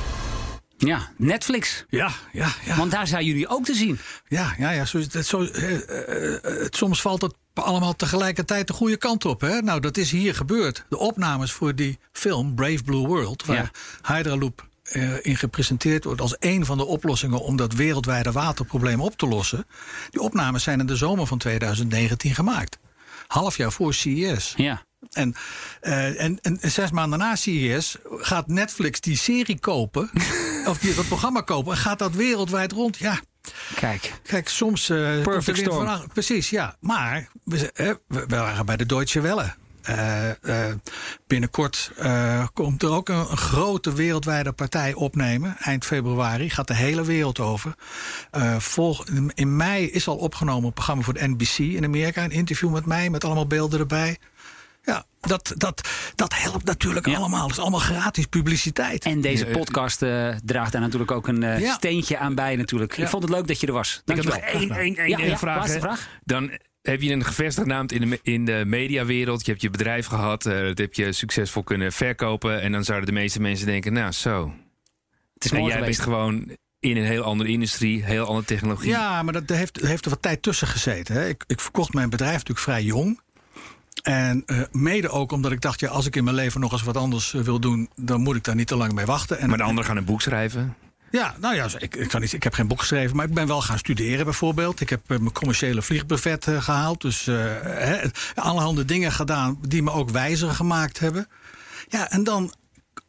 [0.88, 1.86] Ja, Netflix.
[1.90, 2.76] Ja, ja, ja.
[2.76, 4.00] Want daar zijn jullie ook te zien.
[4.28, 4.86] Ja, ja, ja.
[4.86, 6.38] Zo, zo, uh, uh,
[6.70, 9.42] soms valt het allemaal tegelijkertijd de goede kant op.
[9.42, 9.62] Hè?
[9.62, 10.86] Nou, dat is hier gebeurd.
[10.90, 13.72] De opnames voor die film Brave Blue World, waar
[14.02, 14.16] ja.
[14.16, 19.18] Hydraloop uh, in gepresenteerd wordt als een van de oplossingen om dat wereldwijde waterprobleem op
[19.18, 19.68] te lossen.
[20.10, 22.80] Die opnames zijn in de zomer van 2019 gemaakt.
[23.28, 24.54] Half jaar voor CES.
[24.58, 24.84] Ja.
[25.12, 25.36] En,
[25.82, 30.10] uh, en, en zes maanden na CES gaat Netflix die serie kopen.
[30.72, 31.72] of die, dat programma kopen.
[31.72, 32.98] En gaat dat wereldwijd rond.
[32.98, 33.20] Ja.
[33.76, 34.14] Kijk.
[34.24, 34.90] Kijk, soms.
[34.90, 36.08] Uh, Perfect storm.
[36.14, 36.76] Precies, ja.
[36.80, 39.54] Maar we, uh, we waren bij de Deutsche Welle.
[39.82, 40.76] eh, eh,
[41.28, 45.56] binnenkort eh, komt er ook een, een, grote wereldwijde partij opnemen.
[45.60, 47.76] Eind februari gaat de hele wereld over.
[48.58, 52.24] volg, in mei is al opgenomen een programma voor de NBC in Amerika.
[52.24, 54.18] Een interview met mij met allemaal beelden erbij.
[54.82, 57.42] Ja, dat, dat, dat helpt natuurlijk allemaal.
[57.42, 59.04] Het is allemaal gratis publiciteit.
[59.04, 62.98] En deze podcast uh, draagt daar natuurlijk ook een uh, steentje aan bij natuurlijk.
[62.98, 64.02] Ik vond het leuk dat je er was.
[64.06, 66.10] Dank Ik heb nog één, één, één, vraag, vraag.
[66.24, 66.52] Dan
[66.82, 69.46] heb je een gevestigd naam in de, in de mediawereld.
[69.46, 70.46] Je hebt je bedrijf gehad.
[70.46, 72.62] Uh, dat heb je succesvol kunnen verkopen.
[72.62, 74.54] En dan zouden de meeste mensen denken, nou zo.
[75.34, 78.90] Het is en jij bent gewoon in een heel andere industrie, heel andere technologie.
[78.90, 81.16] Ja, maar dat heeft, heeft er wat tijd tussen gezeten.
[81.16, 81.28] Hè.
[81.28, 83.20] Ik, ik verkocht mijn bedrijf natuurlijk vrij jong.
[84.02, 86.84] En uh, mede ook omdat ik dacht, ja, als ik in mijn leven nog eens
[86.84, 89.40] wat anders uh, wil doen, dan moet ik daar niet te lang mee wachten.
[89.40, 90.76] En, maar de anderen gaan een boek schrijven?
[91.12, 93.48] Ja, nou ja, ik, ik, kan niet, ik heb geen boek geschreven, maar ik ben
[93.48, 94.82] wel gaan studeren bijvoorbeeld.
[94.82, 97.02] Ik heb uh, mijn commerciële vliegbuffet gehaald.
[97.02, 97.30] Dus
[98.36, 101.28] allerhande dingen gedaan die me ook wijzer gemaakt hebben.
[101.88, 102.54] Ja, en dan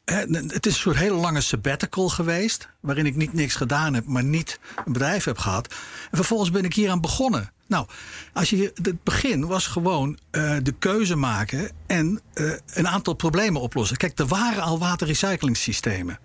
[0.05, 2.69] het is een soort hele lange sabbatical geweest.
[2.81, 5.75] Waarin ik niet niks gedaan heb, maar niet een bedrijf heb gehad.
[6.11, 7.53] En vervolgens ben ik hier aan begonnen.
[7.67, 7.87] Nou,
[8.33, 13.61] als je, het begin was gewoon uh, de keuze maken en uh, een aantal problemen
[13.61, 13.97] oplossen.
[13.97, 16.19] Kijk, er waren al waterrecyclingssystemen.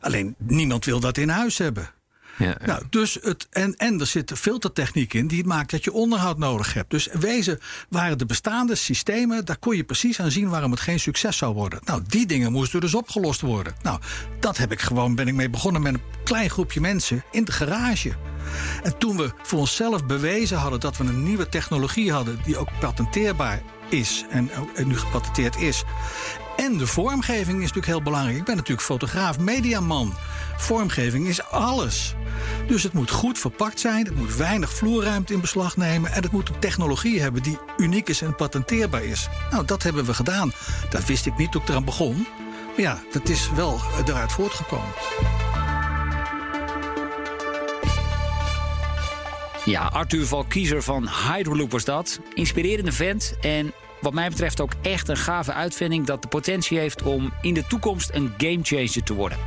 [0.00, 1.90] Alleen niemand wil dat in huis hebben.
[2.38, 6.38] Ja, Nou, dus het, en, en er zit filtertechniek in die maakt dat je onderhoud
[6.38, 6.90] nodig hebt.
[6.90, 7.58] Dus wezen
[7.88, 11.54] waren de bestaande systemen, daar kon je precies aan zien waarom het geen succes zou
[11.54, 11.80] worden.
[11.84, 13.74] Nou, die dingen moesten dus opgelost worden.
[13.82, 14.00] Nou,
[14.40, 17.52] dat heb ik gewoon, ben ik mee begonnen met een klein groepje mensen in de
[17.52, 18.12] garage.
[18.82, 22.68] En toen we voor onszelf bewezen hadden dat we een nieuwe technologie hadden die ook
[22.80, 25.84] patenteerbaar is en, en nu gepatenteerd is.
[26.62, 28.36] En de vormgeving is natuurlijk heel belangrijk.
[28.38, 30.14] Ik ben natuurlijk fotograaf, mediaman.
[30.56, 32.14] Vormgeving is alles.
[32.66, 36.32] Dus het moet goed verpakt zijn, het moet weinig vloerruimte in beslag nemen en het
[36.32, 39.28] moet een technologie hebben die uniek is en patenteerbaar is.
[39.50, 40.52] Nou, dat hebben we gedaan.
[40.90, 42.26] Dat wist ik niet toen ik eraan begon.
[42.66, 44.92] Maar ja, dat is wel eruit voortgekomen.
[49.64, 52.20] Ja, Arthur Valkiezer van Hydroloop was dat.
[52.34, 53.72] Inspirerende vent en
[54.02, 57.66] wat mij betreft ook echt een gave uitvinding dat de potentie heeft om in de
[57.66, 59.38] toekomst een gamechanger te worden.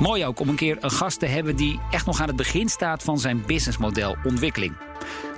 [0.00, 2.68] Mooi ook om een keer een gast te hebben die echt nog aan het begin
[2.68, 4.76] staat van zijn businessmodelontwikkeling.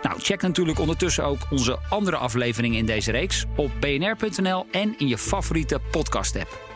[0.02, 5.08] Nou, check natuurlijk ondertussen ook onze andere afleveringen in deze reeks op bnr.nl en in
[5.08, 6.70] je favoriete podcast-app.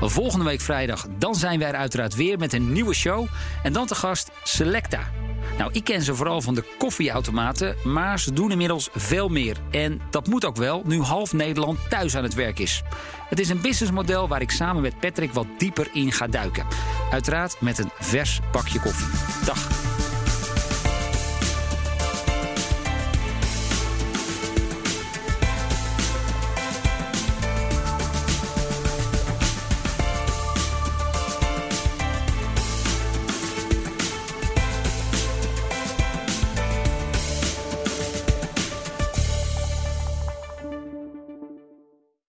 [0.00, 3.26] Volgende week vrijdag dan zijn wij er uiteraard weer met een nieuwe show
[3.62, 5.21] en dan te gast Selecta.
[5.58, 9.56] Nou, ik ken ze vooral van de koffieautomaten, maar ze doen inmiddels veel meer.
[9.70, 12.82] En dat moet ook wel, nu half Nederland thuis aan het werk is.
[13.28, 16.66] Het is een businessmodel waar ik samen met Patrick wat dieper in ga duiken.
[17.10, 19.44] Uiteraard met een vers bakje koffie.
[19.44, 19.81] Dag.